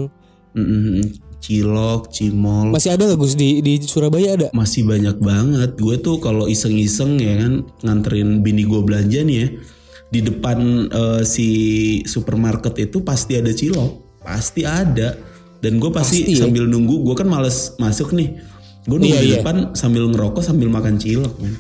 Mm-mm. 0.55 1.07
Cilok, 1.39 2.11
cimol, 2.11 2.75
masih 2.75 2.99
ada 2.99 3.07
nggak 3.07 3.19
gus? 3.19 3.39
Di 3.39 3.63
di 3.63 3.79
Surabaya 3.79 4.35
ada? 4.35 4.49
Masih 4.51 4.83
banyak 4.83 5.23
banget. 5.23 5.71
Gue 5.79 6.03
tuh 6.03 6.19
kalau 6.19 6.51
iseng-iseng 6.51 7.15
ya 7.23 7.39
kan 7.39 7.63
nganterin 7.87 8.43
bini 8.43 8.67
gue 8.67 8.83
belanja 8.83 9.23
nih 9.23 9.37
ya 9.39 9.49
di 10.09 10.21
depan 10.21 10.59
eh, 10.87 11.23
si 11.23 11.49
supermarket 12.03 12.73
itu 12.81 13.01
pasti 13.01 13.37
ada 13.37 13.51
cilok, 13.51 14.21
pasti 14.21 14.64
ada. 14.64 15.16
Dan 15.59 15.77
gue 15.77 15.90
pasti, 15.90 16.23
Pasti 16.23 16.38
ya? 16.38 16.47
sambil 16.47 16.64
nunggu, 16.64 17.03
gue 17.03 17.14
kan 17.14 17.27
males 17.27 17.75
masuk 17.77 18.14
nih. 18.14 18.38
Gue 18.85 18.97
nunggu 18.97 19.11
Iya, 19.11 19.21
di 19.21 19.29
iya. 19.29 19.37
depan 19.42 19.57
sambil 19.75 20.07
ngerokok 20.07 20.40
sambil 20.40 20.68
makan 20.68 20.97
cilok, 20.97 21.35
men. 21.38 21.59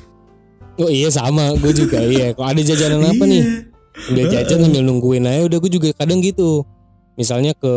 oh 0.78 0.86
iya 0.86 1.10
sama 1.10 1.50
gue 1.58 1.74
juga 1.74 1.98
iya 2.06 2.30
kalau 2.32 2.54
ada 2.54 2.62
jajanan 2.62 3.02
apa 3.04 3.18
Iya. 3.18 3.32
nih 3.34 3.42
sambil 3.98 4.24
jajan 4.30 4.58
sambil 4.62 4.82
nungguin 4.82 5.26
aja 5.26 5.42
udah 5.44 5.58
gue 5.58 5.72
juga 5.74 5.88
kadang 5.90 6.22
gitu 6.22 6.62
misalnya 7.18 7.50
ke 7.52 7.74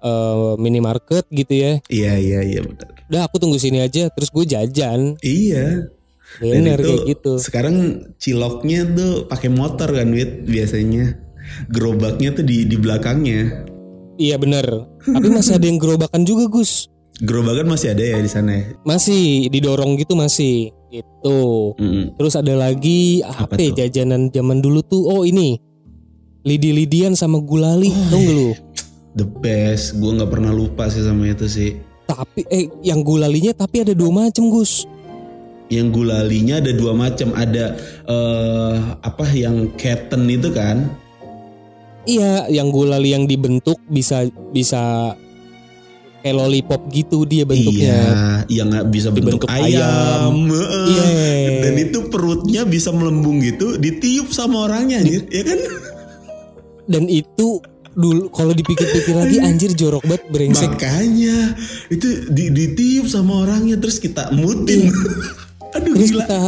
eh, 0.00 0.52
minimarket 0.56 1.26
gitu 1.28 1.50
ya 1.52 1.72
Iya 1.90 2.12
iya 2.14 2.40
iya 2.40 2.60
benar. 2.62 2.88
udah 3.10 3.20
aku 3.26 3.36
tunggu 3.36 3.58
sini 3.58 3.82
aja 3.82 4.06
terus 4.08 4.30
gue 4.30 4.46
jajan 4.46 5.18
Iya. 5.18 5.90
Dan 6.38 6.62
bener 6.62 6.78
itu 6.78 6.86
kayak 6.86 7.02
gitu 7.08 7.32
Sekarang 7.36 7.76
ciloknya 8.16 8.86
tuh 8.86 9.10
pakai 9.26 9.48
motor 9.48 9.90
kan, 9.90 10.08
Wit, 10.08 10.44
biasanya. 10.44 11.18
Gerobaknya 11.66 12.30
tuh 12.30 12.44
di 12.44 12.62
di 12.62 12.76
belakangnya. 12.76 13.66
iya 14.14 14.36
bener 14.36 14.86
tapi 15.02 15.26
masih 15.28 15.56
ada 15.56 15.64
yang 15.64 15.76
gerobakan 15.76 16.22
juga 16.22 16.46
Gus 16.46 16.86
Gerobakan 17.18 17.66
masih 17.66 17.90
ada 17.90 18.04
ya 18.06 18.18
di 18.18 18.28
sana. 18.28 18.52
ya? 18.52 18.64
masih 18.82 19.48
didorong 19.48 19.96
gitu 19.96 20.12
masih 20.12 20.70
itu 20.88 21.40
Mm-mm. 21.74 22.14
terus 22.14 22.34
ada 22.34 22.54
lagi 22.54 23.20
Apa 23.20 23.48
apa, 23.48 23.54
ya 23.56 23.68
tuh? 23.68 23.76
jajanan 23.80 24.28
zaman 24.28 24.58
dulu 24.58 24.80
tuh 24.80 25.02
oh 25.04 25.22
ini 25.22 25.56
lidi-lidian 26.42 27.12
sama 27.12 27.38
gulali 27.38 27.88
Oh, 27.88 28.06
tau 28.08 28.20
gak 28.20 28.34
lu 28.34 28.50
The 29.10 29.26
best. 29.26 29.96
Gue 29.96 30.14
nggak 30.14 30.30
pernah 30.30 30.52
lupa 30.52 30.86
sih 30.86 31.02
sama 31.02 31.26
itu 31.26 31.44
sih. 31.44 31.74
tapi 32.04 32.46
eh 32.46 32.70
yang 32.80 33.00
gulalinya 33.00 33.50
tapi 33.52 33.80
ada 33.80 33.90
dua 33.90 34.10
macam 34.20 34.46
Gus 34.48 34.86
Yang 35.70 35.86
gulalinya 35.94 36.58
ada 36.58 36.72
dua 36.74 36.92
macam. 36.92 37.30
Ada 37.32 37.64
eh 38.04 38.76
apa 39.00 39.24
yang 39.30 39.70
keten 39.78 40.26
itu 40.26 40.50
kan? 40.50 40.90
Iya, 42.08 42.50
yang 42.50 42.74
gulali 42.74 43.14
yang 43.14 43.24
dibentuk 43.30 43.78
bisa 43.86 44.26
bisa 44.50 45.14
kayak 46.20 46.36
lollipop 46.36 46.80
gitu 46.92 47.24
dia 47.24 47.44
bentuknya. 47.48 47.96
Iya, 47.96 48.60
yang 48.60 48.66
nggak 48.72 48.86
bisa 48.92 49.08
bentuk 49.12 49.44
Dibentuk 49.44 49.48
ayam. 49.48 50.48
Heeh. 50.48 50.86
Iya. 50.90 51.06
Dan 51.64 51.74
itu 51.80 51.98
perutnya 52.12 52.62
bisa 52.68 52.92
melembung 52.92 53.40
gitu, 53.40 53.76
ditiup 53.80 54.32
sama 54.32 54.68
orangnya, 54.68 55.00
anjir, 55.00 55.24
ya 55.28 55.42
kan? 55.44 55.60
Dan 56.88 57.04
itu 57.08 57.60
dulu 57.90 58.30
kalau 58.30 58.54
dipikir-pikir 58.54 59.14
lagi 59.18 59.36
anjir 59.42 59.74
jorok 59.74 60.06
banget 60.06 60.24
brengsek. 60.30 60.70
Makanya 60.78 61.58
itu 61.90 62.30
di, 62.30 62.54
ditiup 62.54 63.06
sama 63.10 63.44
orangnya 63.44 63.76
terus 63.76 63.98
kita 63.98 64.30
mutin. 64.32 64.88
Aduh 65.76 65.94
Terus 65.94 66.10
gila. 66.10 66.24
kita 66.26 66.38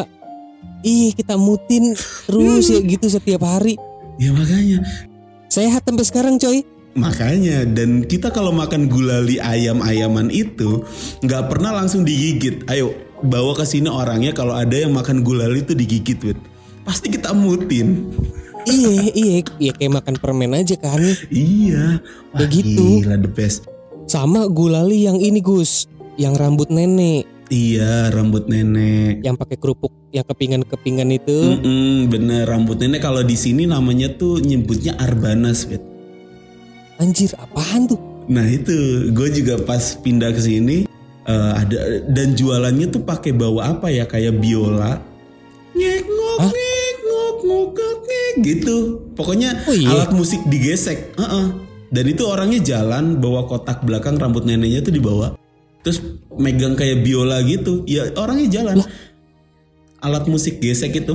Ih 0.83 1.15
kita 1.15 1.39
mutin 1.39 1.95
terus 2.27 2.67
ya 2.67 2.83
gitu 2.83 3.07
setiap 3.07 3.47
hari. 3.47 3.79
Ya 4.19 4.35
makanya, 4.35 4.83
Sehat 5.47 5.87
sampai 5.87 6.03
sekarang 6.03 6.37
coy. 6.37 6.67
makanya 6.93 7.65
dan 7.65 8.05
kita 8.05 8.29
kalau 8.29 8.53
makan 8.53 8.85
gulali 8.85 9.41
ayam-ayaman 9.41 10.29
itu 10.29 10.85
nggak 11.23 11.49
pernah 11.49 11.73
langsung 11.73 12.03
digigit. 12.03 12.67
Ayo 12.67 12.93
bawa 13.23 13.55
ke 13.55 13.63
sini 13.63 13.87
orangnya 13.87 14.35
kalau 14.35 14.53
ada 14.53 14.75
yang 14.75 14.91
makan 14.93 15.23
gulali 15.23 15.63
itu 15.63 15.73
digigit, 15.73 16.19
Wit. 16.21 16.37
Pasti 16.83 17.09
kita 17.09 17.31
mutin. 17.33 18.11
iya 18.67 19.07
iya 19.15 19.35
iya 19.57 19.73
kayak 19.73 20.03
makan 20.03 20.15
permen 20.19 20.53
aja 20.53 20.75
kan. 20.77 20.99
Iya. 21.31 22.03
Wah, 22.35 22.43
Kayak 22.43 22.51
gitu. 22.59 23.07
Gila 23.07 23.17
the 23.17 23.31
best. 23.31 23.71
Sama 24.05 24.51
gulali 24.51 25.07
yang 25.07 25.17
ini 25.17 25.39
Gus, 25.39 25.87
yang 26.19 26.35
rambut 26.35 26.69
nenek, 26.69 27.25
Iya, 27.53 28.09
rambut 28.09 28.49
nenek. 28.49 29.21
yang 29.21 29.37
pakai 29.37 29.61
kerupuk, 29.61 29.93
yang 30.09 30.25
kepingan-kepingan 30.25 31.05
itu. 31.13 31.61
Mm-mm, 31.61 32.09
bener 32.09 32.49
rambut 32.49 32.81
nenek 32.81 33.05
kalau 33.05 33.21
di 33.21 33.37
sini 33.37 33.69
namanya 33.69 34.09
tuh 34.09 34.41
nyebutnya 34.41 34.97
arbanas, 34.97 35.69
Wit. 35.69 35.85
Anjir, 36.97 37.29
apaan 37.37 37.85
tuh? 37.85 38.01
Nah 38.25 38.47
itu 38.47 38.73
gue 39.11 39.29
juga 39.35 39.61
pas 39.61 39.83
pindah 39.99 40.31
ke 40.31 40.41
sini 40.41 40.87
eh, 41.23 41.53
ada 41.53 41.77
dan 42.09 42.33
jualannya 42.33 42.89
tuh 42.89 43.03
pakai 43.03 43.35
bawa 43.35 43.77
apa 43.77 43.91
ya 43.91 44.07
kayak 44.07 44.39
biola, 44.39 44.97
ngek 45.75 46.03
ngok 46.07 46.37
Hah? 46.39 46.51
ngek 46.51 46.95
ngok 47.05 47.37
ngok 47.45 47.69
ngek 48.01 48.35
gitu. 48.41 48.77
Pokoknya 49.13 49.61
Oh, 49.67 49.75
iya? 49.75 49.93
alat 49.93 50.11
musik 50.15 50.41
digesek. 50.47 51.13
Heeh. 51.19 51.47
Dan 51.93 52.05
itu 52.09 52.25
orangnya 52.25 52.65
jalan 52.65 53.21
bawa 53.21 53.45
kotak 53.45 53.85
belakang 53.85 54.17
rambut 54.17 54.49
neneknya 54.49 54.81
tuh 54.81 54.97
dibawa, 54.97 55.37
terus 55.83 55.99
megang 56.39 56.79
kayak 56.79 57.03
biola 57.03 57.43
gitu. 57.45 57.83
Ya 57.85 58.11
orangnya 58.17 58.49
jalan. 58.63 58.83
Alat 60.03 60.27
musik 60.27 60.59
gesek 60.59 60.99
itu 60.99 61.15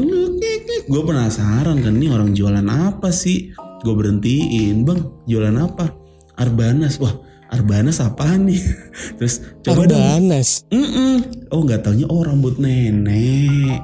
gue 0.88 1.02
penasaran 1.04 1.84
kan 1.84 1.94
ini 2.00 2.08
orang 2.08 2.32
jualan 2.32 2.64
apa 2.64 3.12
sih? 3.12 3.52
Gue 3.84 3.94
berhentiin 3.96 4.88
bang 4.88 5.00
jualan 5.28 5.56
apa? 5.60 5.92
Arbanas. 6.40 6.96
Wah 7.04 7.12
Arbanas 7.52 8.00
apaan 8.00 8.48
nih? 8.48 8.64
Terus 9.20 9.44
coba 9.64 9.88
dong. 9.88 10.00
Arbanas. 10.00 10.64
Mm-mm. 10.72 11.16
oh 11.52 11.62
nggak 11.68 11.84
taunya 11.84 12.08
oh 12.08 12.24
rambut 12.24 12.60
nenek. 12.60 13.84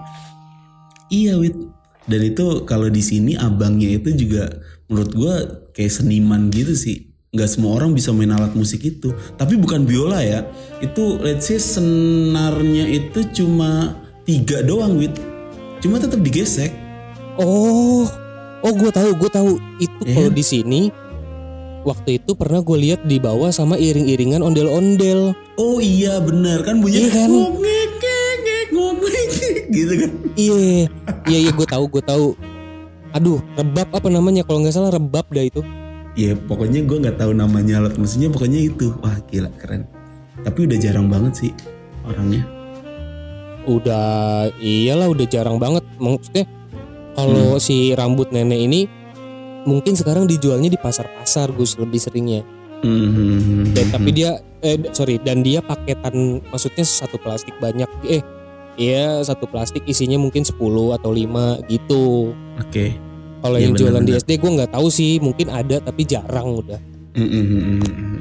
Iya 1.12 1.36
wit. 1.40 1.56
Dan 2.04 2.20
itu 2.24 2.68
kalau 2.68 2.92
di 2.92 3.00
sini 3.00 3.36
abangnya 3.40 3.96
itu 3.96 4.12
juga 4.12 4.52
menurut 4.92 5.12
gue 5.16 5.36
kayak 5.72 5.92
seniman 5.92 6.52
gitu 6.52 6.76
sih 6.76 7.13
nggak 7.34 7.50
semua 7.50 7.82
orang 7.82 7.98
bisa 7.98 8.14
main 8.14 8.30
alat 8.30 8.54
musik 8.54 8.86
itu 8.86 9.10
tapi 9.42 9.58
bukan 9.58 9.90
biola 9.90 10.22
ya 10.22 10.46
itu 10.86 11.18
let's 11.18 11.50
say 11.50 11.58
senarnya 11.58 12.86
itu 12.86 13.26
cuma 13.34 13.98
tiga 14.22 14.62
doang 14.62 15.02
wit 15.02 15.18
cuma 15.82 15.98
tetap 15.98 16.22
digesek 16.22 16.70
Oh, 17.34 18.06
oh 18.62 18.74
gue 18.78 18.94
tahu, 18.94 19.18
gue 19.18 19.30
tahu 19.34 19.52
itu 19.82 20.02
Iya. 20.06 20.14
kalau 20.14 20.30
di 20.30 20.46
sini 20.46 20.82
waktu 21.82 22.22
itu 22.22 22.38
pernah 22.38 22.62
gue 22.62 22.78
lihat 22.78 23.02
di 23.10 23.18
bawah 23.18 23.50
sama 23.50 23.82
iring-iringan 23.82 24.46
ondel-ondel. 24.46 25.34
oh 25.58 25.82
iya 25.82 26.22
benar 26.22 26.62
kan 26.62 26.78
bunyinya 26.78 27.02
Iya 27.02 27.18
kan? 27.18 27.30
gitu 29.74 29.94
kan 29.98 30.12
Iya, 30.38 30.54
iya 31.26 31.38
iya 31.50 31.52
gue 31.54 31.66
tahu, 31.66 31.90
gue 31.90 32.04
tahu. 32.06 32.38
Aduh, 33.14 33.42
rebab 33.54 33.90
apa 33.94 34.10
namanya? 34.10 34.42
Kalau 34.42 34.62
nggak 34.62 34.74
salah 34.74 34.90
rebab 34.90 35.26
dah 35.30 35.46
itu. 35.46 35.62
Ya 36.14 36.38
pokoknya 36.38 36.86
gue 36.86 36.98
nggak 37.00 37.18
tahu 37.18 37.32
namanya 37.34 37.82
alat 37.82 37.98
musiknya 37.98 38.30
pokoknya 38.30 38.60
itu 38.64 38.94
wah 39.02 39.18
gila 39.28 39.50
keren 39.58 39.90
tapi 40.42 40.66
udah 40.66 40.78
jarang 40.78 41.08
banget 41.10 41.34
sih 41.36 41.52
orangnya 42.04 42.44
Udah, 43.64 44.52
iyalah 44.60 45.08
udah 45.08 45.24
jarang 45.24 45.56
banget. 45.56 45.88
Maksudnya 45.96 46.44
Hmm. 46.44 47.16
kalau 47.16 47.56
si 47.62 47.96
rambut 47.96 48.28
nenek 48.28 48.60
ini 48.60 48.82
mungkin 49.64 49.96
sekarang 49.96 50.28
dijualnya 50.28 50.68
di 50.68 50.76
pasar-pasar 50.76 51.54
Gus 51.56 51.80
lebih 51.80 51.96
seringnya. 51.96 52.44
Hmm, 52.84 53.72
Dan 53.72 53.88
tapi 53.88 54.12
dia 54.12 54.36
eh 54.60 54.76
sorry 54.92 55.16
dan 55.16 55.40
dia 55.40 55.64
paketan 55.64 56.44
maksudnya 56.52 56.84
satu 56.84 57.16
plastik 57.16 57.56
banyak 57.62 57.88
eh 58.04 58.20
Iya 58.74 59.24
satu 59.24 59.46
plastik 59.46 59.86
isinya 59.86 60.18
mungkin 60.18 60.44
10 60.44 60.60
atau 60.92 61.14
5 61.14 61.64
gitu. 61.70 62.34
oke 62.58 62.86
Kalau 63.44 63.60
Iya, 63.60 63.68
yang 63.68 63.74
jualan 63.76 64.04
di 64.08 64.16
benar-benar. 64.16 64.24
SD 64.24 64.32
gue 64.40 64.52
nggak 64.56 64.72
tahu 64.72 64.88
sih, 64.88 65.12
mungkin 65.20 65.48
ada 65.52 65.76
tapi 65.84 66.02
jarang 66.08 66.64
udah. 66.64 66.80
Hmm, 67.12 67.28
hmm, 67.28 67.46
hmm, 67.46 67.64
hmm. 67.84 68.20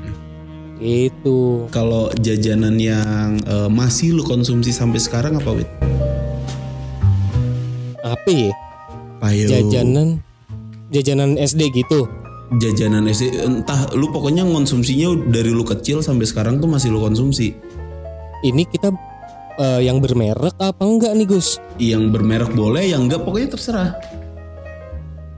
Gitu. 0.83 1.39
Kalau 1.71 2.11
jajanan 2.19 2.75
yang 2.75 3.39
eh, 3.47 3.71
masih 3.71 4.19
lu 4.19 4.27
konsumsi 4.27 4.75
sampai 4.75 4.99
sekarang 4.99 5.39
apa 5.39 5.51
wit? 5.55 5.71
Apa 8.03 8.31
ya? 8.35 8.51
Payo. 9.23 9.47
Jajanan 9.47 10.19
jajanan 10.91 11.39
SD 11.39 11.71
gitu. 11.71 12.11
Jajanan 12.59 13.07
SD 13.07 13.47
entah 13.47 13.95
lu 13.95 14.11
pokoknya 14.11 14.43
konsumsinya 14.43 15.15
dari 15.31 15.55
lu 15.55 15.63
kecil 15.63 16.03
sampai 16.03 16.27
sekarang 16.27 16.59
tuh 16.59 16.67
masih 16.67 16.91
lu 16.91 16.99
konsumsi. 16.99 17.55
Ini 18.43 18.67
kita 18.67 18.91
eh, 19.63 19.87
yang 19.87 20.03
bermerek 20.03 20.59
apa 20.59 20.83
enggak 20.83 21.15
nih 21.15 21.31
Gus? 21.31 21.63
Yang 21.79 22.11
bermerek 22.11 22.53
boleh, 22.59 22.91
yang 22.91 23.07
enggak 23.07 23.23
pokoknya 23.23 23.55
terserah. 23.55 23.91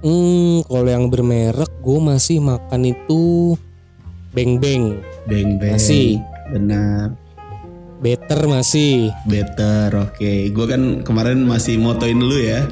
Hmm, 0.05 0.61
kalau 0.69 0.85
yang 0.85 1.09
bermerek 1.09 1.73
gue 1.81 1.99
masih 1.99 2.37
makan 2.39 2.93
itu 2.93 3.57
beng 4.31 4.61
beng, 4.61 5.01
Beng 5.25 5.57
beng. 5.57 5.81
Masih. 5.81 6.21
Benar. 6.53 7.17
better 7.95 8.45
masih. 8.45 9.09
Better, 9.25 9.89
oke. 9.97 10.33
Gue 10.53 10.67
kan 10.69 11.01
kemarin 11.01 11.41
masih 11.41 11.81
motoin 11.81 12.21
lu 12.21 12.37
ya. 12.37 12.69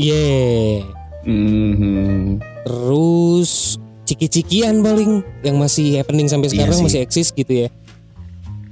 Yeah. 0.00 0.80
Mhm. 1.28 2.40
Terus 2.64 3.76
ciki-cikian 4.08 4.80
paling 4.80 5.20
yang 5.44 5.60
masih 5.60 6.00
happening 6.00 6.24
sampai 6.24 6.48
Iya 6.48 6.52
sekarang 6.56 6.78
sih. 6.80 6.84
masih 6.88 7.00
eksis 7.04 7.28
gitu 7.36 7.52
ya. 7.52 7.68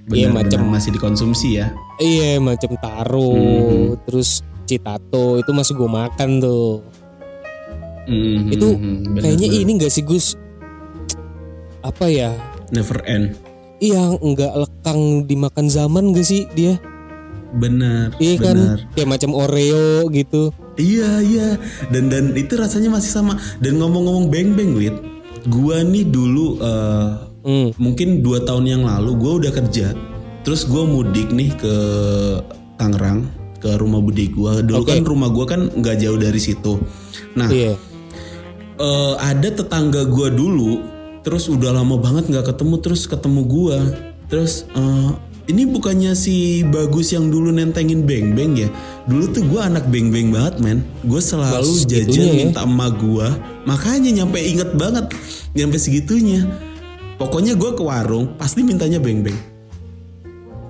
Iya, 0.09 0.33
macam- 0.33 0.73
masih 0.73 0.88
dikonsumsi 0.88 1.61
ya. 1.61 1.77
Iya 2.01 2.40
macam 2.40 2.81
taro, 2.81 3.37
Mhm. 3.37 4.09
terus 4.09 4.40
citato 4.64 5.37
itu 5.37 5.53
masih 5.53 5.77
gue 5.77 5.90
makan 5.90 6.40
tuh. 6.40 6.81
Mhm, 8.05 8.53
Itu 8.53 8.69
benar, 8.77 9.21
Kayaknya 9.23 9.49
ini 9.55 9.71
gak 9.77 9.93
sih 9.93 10.03
Gus? 10.03 10.37
Apa 11.81 12.09
ya? 12.09 12.33
never 12.69 13.01
end. 13.05 13.37
Iya 13.77 14.17
nggak 14.17 14.53
lekang 14.57 15.01
dimakan 15.25 15.67
zaman 15.69 16.11
gak 16.11 16.25
sih 16.25 16.49
dia? 16.53 16.81
Benar. 17.55 18.17
Iya 18.17 18.35
kan? 18.40 18.57
benar. 18.57 18.79
Kayak 18.93 19.09
macam 19.11 19.31
Oreo 19.33 20.09
gitu. 20.09 20.51
Iya 20.75 21.23
iya 21.23 21.49
dan 21.88 22.11
dan 22.11 22.35
itu 22.35 22.57
rasanya 22.57 22.90
masih 22.90 23.09
sama 23.09 23.38
dan 23.61 23.79
ngomong-ngomong 23.79 24.27
beng 24.27 24.59
beng 24.59 24.75
wit 24.75 24.97
gua 25.47 25.81
nih 25.81 26.03
dulu 26.03 26.59
eh, 26.59 27.11
Hmm. 27.45 27.71
mungkin 27.77 28.25
dua 28.25 28.40
tahun 28.40 28.64
yang 28.67 28.83
lalu 28.83 29.14
gua 29.14 29.33
udah 29.38 29.53
kerja 29.53 29.93
terus 30.43 30.64
gua 30.64 30.83
mudik 30.83 31.29
nih 31.29 31.53
ke 31.53 31.75
Tangerang 32.75 33.29
ke 33.61 33.77
rumah 33.77 34.01
bude 34.01 34.25
gua 34.29 34.59
dulu 34.59 34.81
Oke. 34.81 34.90
kan 34.90 35.05
rumah 35.05 35.29
gua 35.29 35.45
kan 35.45 35.69
nggak 35.69 36.01
jauh 36.01 36.17
dari 36.17 36.40
situ 36.40 36.81
nah 37.37 37.47
Iya. 37.47 37.77
Eh, 38.79 39.15
ada 39.19 39.49
tetangga 39.51 40.07
gua 40.07 40.29
dulu 40.31 40.95
terus 41.25 41.49
udah 41.49 41.73
lama 41.73 41.97
banget 41.97 42.29
nggak 42.29 42.53
ketemu 42.53 42.75
terus 42.85 43.09
ketemu 43.09 43.41
gua. 43.49 43.79
Terus 44.29 44.69
eh, 44.77 45.11
ini 45.45 45.69
bukannya 45.69 46.17
si 46.17 46.65
bagus 46.65 47.13
yang 47.13 47.29
dulu 47.29 47.53
nentengin 47.53 48.05
beng 48.05 48.37
beng 48.37 48.57
ya? 48.57 48.69
Dulu 49.09 49.25
tuh 49.33 49.43
gua 49.49 49.69
anak 49.69 49.89
beng 49.89 50.13
beng 50.13 50.33
banget 50.33 50.61
men. 50.61 50.79
Gue 51.05 51.21
selalu 51.21 51.69
Mas, 51.69 51.89
jajan 51.89 52.25
ya? 52.29 52.33
minta 52.33 52.61
emak 52.65 53.01
gua 53.01 53.33
makanya 53.65 54.13
nyampe 54.13 54.41
inget 54.41 54.71
banget 54.77 55.09
nyampe 55.57 55.81
segitunya. 55.81 56.45
Pokoknya 57.17 57.57
gua 57.57 57.73
ke 57.73 57.83
warung 57.85 58.37
pasti 58.37 58.61
mintanya 58.61 59.01
beng 59.01 59.25
beng. 59.25 59.39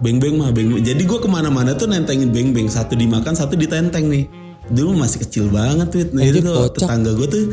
Beng 0.02 0.18
beng 0.22 0.38
mah 0.38 0.54
beng 0.54 0.70
beng. 0.74 0.82
Jadi 0.86 1.02
gua 1.06 1.18
ke 1.18 1.26
mana-mana 1.30 1.74
tuh 1.74 1.90
nentengin 1.90 2.30
beng 2.30 2.54
beng. 2.54 2.70
Satu 2.70 2.94
dimakan 2.94 3.34
satu 3.34 3.58
ditenteng 3.58 4.06
nih. 4.06 4.26
Dulu 4.70 4.96
masih 4.96 5.20
kecil 5.22 5.52
banget 5.52 5.86
tuh 5.92 6.00
nah, 6.16 6.24
itu 6.24 6.40
tuh 6.40 6.72
tetangga 6.72 7.12
gue 7.12 7.28
tuh 7.28 7.44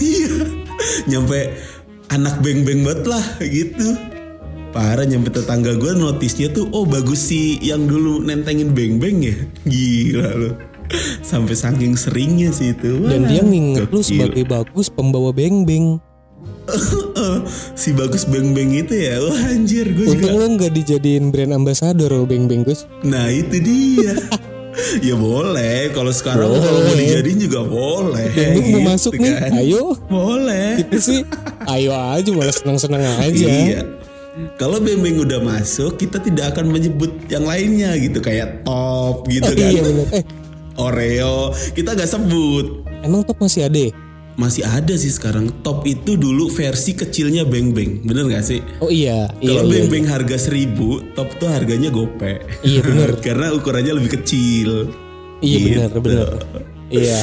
iya. 0.00 0.34
Nyampe 1.10 1.54
anak 2.10 2.40
beng 2.40 2.62
beng 2.66 2.82
banget 2.82 3.02
lah 3.06 3.24
gitu. 3.42 3.94
Parah 4.74 5.06
nyampe 5.06 5.30
tetangga 5.30 5.78
gue 5.78 5.94
notisnya 5.94 6.50
tuh 6.50 6.66
oh 6.74 6.82
bagus 6.82 7.30
sih 7.30 7.62
yang 7.62 7.86
dulu 7.86 8.22
nentengin 8.22 8.74
beng 8.74 8.98
beng 8.98 9.22
ya? 9.22 9.36
Gila 9.66 10.30
loh 10.34 10.54
sampai 11.24 11.54
saking 11.56 11.94
seringnya 11.96 12.52
sih 12.52 12.76
itu. 12.76 13.08
Dan 13.08 13.24
Wah, 13.24 13.30
dia 13.30 13.42
nginget 13.42 13.88
lu 13.88 14.00
sebagai 14.04 14.44
bagus 14.44 14.92
pembawa 14.92 15.32
beng-beng. 15.32 16.00
si 17.76 17.92
bagus 17.92 18.24
beng 18.24 18.56
beng 18.56 18.72
itu 18.72 18.92
ya? 18.96 19.20
Wah 19.20 19.52
anjir 19.52 19.84
gue 19.92 20.04
juga 20.08 20.16
Untung 20.16 20.36
lu 20.40 20.46
nggak 20.56 20.72
dijadiin 20.72 21.28
brand 21.28 21.52
ambassador 21.52 22.08
lo 22.08 22.24
beng-beng 22.24 22.64
Gus. 22.64 22.88
nah 23.04 23.28
itu 23.28 23.60
dia 23.60 24.16
ya 25.00 25.14
boleh 25.14 25.90
kalau 25.94 26.10
sekarang 26.10 26.50
kalau 26.50 26.80
mau 26.82 26.94
dijadiin 26.94 27.38
juga 27.38 27.62
boleh 27.62 28.26
mau 28.30 28.60
gitu 28.62 28.80
masuk 28.82 29.12
nih, 29.18 29.34
kan. 29.38 29.50
ayo. 29.62 29.94
boleh 30.10 30.82
Gitu 30.82 30.98
sih. 31.00 31.20
Ayo 31.70 31.94
aja 31.94 32.30
malah 32.34 32.54
seneng-seneng 32.54 33.02
aja. 33.18 33.46
Iya. 33.46 33.80
Kalau 34.58 34.82
beng-beng 34.82 35.22
udah 35.22 35.38
masuk, 35.38 35.94
kita 35.94 36.18
tidak 36.18 36.54
akan 36.54 36.74
menyebut 36.74 37.14
yang 37.30 37.46
lainnya 37.46 37.94
gitu 37.94 38.18
kayak 38.18 38.66
top 38.66 39.30
gitu 39.30 39.54
kan. 39.54 39.70
Iya 39.70 39.82
bener. 39.86 40.06
Eh 40.10 40.24
Oreo, 40.74 41.54
kita 41.70 41.94
nggak 41.94 42.10
sebut. 42.10 42.82
emang 43.06 43.22
top 43.22 43.38
masih 43.38 43.70
ada? 43.70 43.94
Masih 44.34 44.66
ada 44.66 44.90
sih 44.92 45.08
sekarang. 45.08 45.46
Top 45.62 45.86
itu 45.86 46.18
dulu 46.18 46.50
versi 46.50 46.90
kecilnya 46.92 47.46
beng-beng. 47.46 48.02
Bener 48.02 48.26
gak 48.28 48.42
sih? 48.42 48.58
Oh 48.78 48.90
iya. 48.90 49.30
Iya, 49.38 49.62
Kalau 49.62 49.62
iya, 49.62 49.70
beng-beng 49.70 50.06
harga 50.06 50.36
seribu, 50.36 50.98
top 51.14 51.38
tuh 51.38 51.46
harganya 51.46 51.86
gope. 51.88 52.42
Iya, 52.60 52.82
bener. 52.82 53.14
Karena 53.24 53.54
ukurannya 53.54 53.94
lebih 53.94 54.18
kecil. 54.18 54.90
Iya 55.38 55.56
Gitu. 55.56 55.68
benar 55.70 55.90
benar. 56.00 56.28
Iya. 56.90 57.18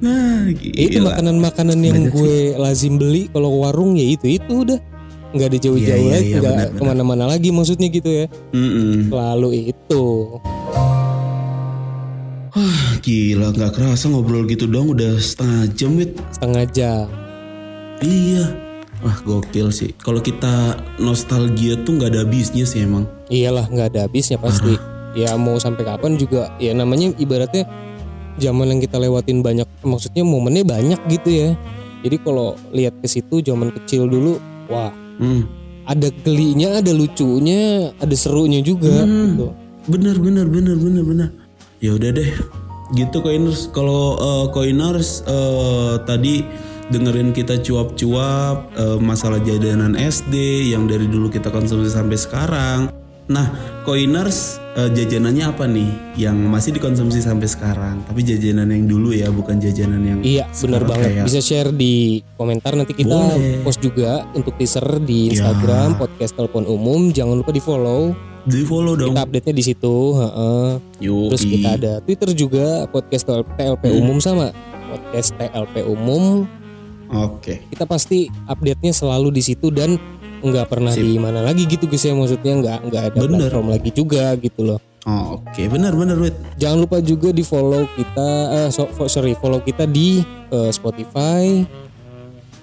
Nah, 0.00 0.48
Ya 0.52 0.82
itu 0.84 0.98
gila. 1.00 1.12
makanan-makanan 1.12 1.78
yang 1.80 2.00
gue 2.08 2.56
lazim 2.56 2.96
beli 2.96 3.28
kalau 3.28 3.60
warung 3.60 3.96
ya 3.96 4.04
itu 4.04 4.26
itu 4.30 4.52
udah 4.64 4.76
nggak 5.32 5.48
ada 5.48 5.58
jauh-jauh 5.58 5.80
Iya, 5.80 5.96
iya, 5.98 6.14
lagi, 6.14 6.28
iya, 6.28 6.38
nggak 6.38 6.68
ke 6.76 6.82
mana-mana 6.82 7.24
lagi 7.26 7.48
maksudnya 7.50 7.88
gitu 7.88 8.06
ya. 8.06 8.26
Mm-mm. 8.52 9.10
Lalu 9.10 9.70
itu. 9.70 10.04
Wah, 12.54 12.80
gila 13.04 13.50
nggak 13.50 13.72
kerasa 13.74 14.06
ngobrol 14.06 14.46
gitu 14.46 14.64
dong 14.64 14.94
udah 14.94 15.18
setengah 15.18 15.66
jam 15.74 15.98
Wit. 15.98 16.14
setengah 16.30 16.64
jam. 16.70 17.06
Iya. 17.98 18.44
Wah 19.02 19.18
gokil 19.20 19.68
sih. 19.68 19.92
Kalau 20.00 20.18
kita 20.18 20.78
nostalgia 20.96 21.76
tuh 21.84 21.98
nggak 22.00 22.14
ada 22.14 22.20
habisnya 22.24 22.64
sih 22.64 22.86
emang. 22.86 23.04
Iyalah 23.28 23.68
nggak 23.68 23.86
ada 23.92 24.00
habisnya 24.08 24.40
pasti. 24.40 24.78
Ya 25.12 25.36
mau 25.36 25.58
sampai 25.60 25.84
kapan 25.84 26.16
juga 26.16 26.50
ya 26.56 26.74
namanya 26.74 27.12
ibaratnya 27.20 27.68
zaman 28.38 28.66
yang 28.74 28.80
kita 28.82 28.98
lewatin 28.98 29.44
banyak 29.44 29.68
maksudnya 29.84 30.24
momennya 30.24 30.64
banyak 30.64 31.00
gitu 31.10 31.30
ya. 31.30 31.48
Jadi 32.02 32.16
kalau 32.20 32.56
lihat 32.70 32.96
ke 32.98 33.06
situ 33.06 33.40
zaman 33.40 33.70
kecil 33.72 34.06
dulu 34.06 34.38
wah 34.66 34.90
Hmm. 35.14 35.46
ada 35.86 36.10
gelinya, 36.26 36.82
ada 36.82 36.90
lucunya, 36.90 37.94
ada 38.02 38.14
serunya 38.18 38.58
juga 38.58 39.06
gitu. 39.06 39.54
Bener 39.86 40.16
bener 40.18 40.46
bener 40.48 40.74
bener 40.74 41.04
bener. 41.04 41.28
Ya 41.78 41.92
udah 41.92 42.10
deh. 42.10 42.30
Gitu 42.92 43.16
Coiners. 43.18 43.70
Kalau 43.70 44.14
eh, 44.14 44.46
Coiners 44.50 45.24
eh, 45.24 45.94
tadi 46.04 46.44
dengerin 46.84 47.32
kita 47.32 47.58
cuap-cuap 47.58 48.70
eh, 48.74 48.98
masalah 49.00 49.40
jajanan 49.40 49.96
SD 49.96 50.34
yang 50.68 50.84
dari 50.84 51.08
dulu 51.08 51.28
kita 51.28 51.48
konsumsi 51.48 51.88
sampai 51.88 52.14
sekarang. 52.14 52.80
Nah, 53.24 53.56
Coiners 53.82 54.60
eh, 54.76 54.92
jajanannya 54.92 55.44
apa 55.48 55.64
nih 55.64 55.90
yang 56.20 56.36
masih 56.36 56.76
dikonsumsi 56.76 57.24
sampai 57.24 57.48
sekarang? 57.48 58.04
Tapi 58.04 58.20
jajanan 58.20 58.68
yang 58.68 58.84
dulu 58.84 59.16
ya, 59.16 59.32
bukan 59.32 59.56
jajanan 59.56 60.04
yang 60.04 60.20
Iya, 60.20 60.44
benar 60.52 60.84
banget. 60.84 61.08
kayak- 61.08 61.26
Bisa 61.26 61.40
share 61.40 61.72
di 61.72 62.20
komentar 62.36 62.76
nanti 62.76 62.92
kita 62.92 63.16
Boleh. 63.16 63.64
post 63.64 63.80
juga 63.80 64.28
untuk 64.30 64.52
teaser 64.54 65.00
di 65.00 65.32
Ya. 65.32 65.40
Instagram 65.40 65.96
podcast 65.96 66.36
telepon 66.36 66.68
umum. 66.68 67.08
Jangan 67.10 67.40
lupa 67.40 67.48
di 67.48 67.64
follow. 67.64 68.12
Di 68.44 68.60
follow 68.62 68.94
dong. 68.94 69.12
Kita 69.12 69.24
update-nya 69.24 69.54
di 69.54 69.64
situ. 69.64 69.94
heeh. 70.14 70.68
Terus 71.00 71.42
kita 71.42 71.68
ada 71.74 71.92
Twitter 72.00 72.30
juga 72.32 72.84
podcast 72.86 73.24
TLP 73.26 73.84
Hmm. 73.88 74.00
umum 74.00 74.18
sama 74.18 74.52
podcast 74.86 75.32
TLP 75.34 75.82
umum. 75.82 76.44
Oke. 77.10 77.64
Kita 77.66 77.84
pasti 77.84 78.26
update-nya 78.44 78.92
selalu 78.92 79.28
di 79.30 79.42
situ 79.42 79.68
dan 79.68 79.96
nggak 80.40 80.66
pernah 80.68 80.92
Sip. 80.92 81.00
di 81.00 81.16
mana 81.16 81.40
lagi 81.40 81.64
gitu 81.64 81.88
guys 81.88 82.04
ya 82.04 82.12
maksudnya 82.12 82.52
nggak 82.60 82.78
nggak 82.84 83.02
ada 83.06 83.18
Bener. 83.18 83.48
platform 83.48 83.68
lagi 83.70 83.90
juga 83.90 84.36
gitu 84.36 84.60
loh. 84.62 84.80
Oh, 85.04 85.36
Oke, 85.36 85.68
benar 85.68 85.92
benar 85.92 86.16
wait. 86.16 86.32
Jangan 86.56 86.80
lupa 86.80 86.96
juga 87.00 87.28
di 87.28 87.44
follow 87.44 87.84
kita, 87.92 88.28
eh, 88.56 88.68
so- 88.68 88.88
fo- 88.88 89.04
sorry 89.04 89.32
follow 89.34 89.60
kita 89.60 89.84
di 89.84 90.20
eh, 90.48 90.70
Spotify. 90.70 91.60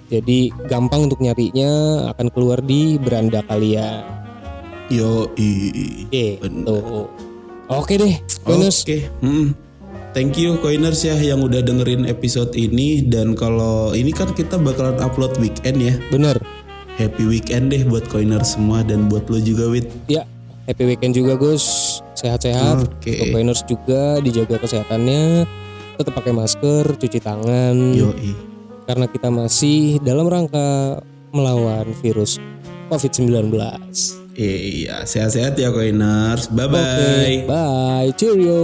Jadi 0.08 0.52
gampang 0.66 1.08
untuk 1.08 1.20
nyarinya 1.20 1.70
akan 2.12 2.28
keluar 2.30 2.60
di 2.60 2.98
beranda 2.98 3.40
kalian. 3.42 4.21
Yo, 4.92 5.32
Gitu. 6.12 6.52
Oke 7.72 7.96
deh, 7.96 8.20
bonus. 8.44 8.84
Oke, 8.84 9.08
hmm. 9.24 9.56
thank 10.12 10.36
you 10.36 10.60
Coiners 10.60 11.08
ya 11.08 11.16
yang 11.16 11.40
udah 11.40 11.64
dengerin 11.64 12.04
episode 12.04 12.52
ini 12.60 13.00
dan 13.08 13.32
kalau 13.32 13.96
ini 13.96 14.12
kan 14.12 14.36
kita 14.36 14.60
bakalan 14.60 15.00
upload 15.00 15.32
weekend 15.40 15.80
ya. 15.80 15.96
Bener. 16.12 16.36
Happy 17.00 17.24
weekend 17.24 17.72
deh 17.72 17.88
buat 17.88 18.04
Coiners 18.12 18.60
semua 18.60 18.84
dan 18.84 19.08
buat 19.08 19.32
lo 19.32 19.40
juga 19.40 19.72
Wit. 19.72 19.88
Ya, 20.12 20.28
happy 20.68 20.84
weekend 20.84 21.16
juga 21.16 21.40
Gus. 21.40 22.04
Sehat-sehat. 22.20 22.84
Oke. 22.84 23.16
Untuk 23.16 23.28
Coiners 23.32 23.62
juga 23.64 24.20
dijaga 24.20 24.60
kesehatannya. 24.60 25.48
Tetap 25.96 26.12
pakai 26.12 26.36
masker, 26.36 27.00
cuci 27.00 27.20
tangan. 27.24 27.96
Yoi. 27.96 28.36
Karena 28.84 29.08
kita 29.08 29.32
masih 29.32 30.04
dalam 30.04 30.28
rangka 30.28 31.00
melawan 31.32 31.88
virus 32.04 32.44
COVID-19. 32.92 33.56
Iya, 34.42 35.06
sehat-sehat 35.06 35.54
ya 35.60 35.70
Coiners. 35.70 36.50
Bye 36.50 36.68
bye. 36.68 36.82
Oke, 36.82 37.46
bye. 37.46 38.10
Cheerio. 38.18 38.62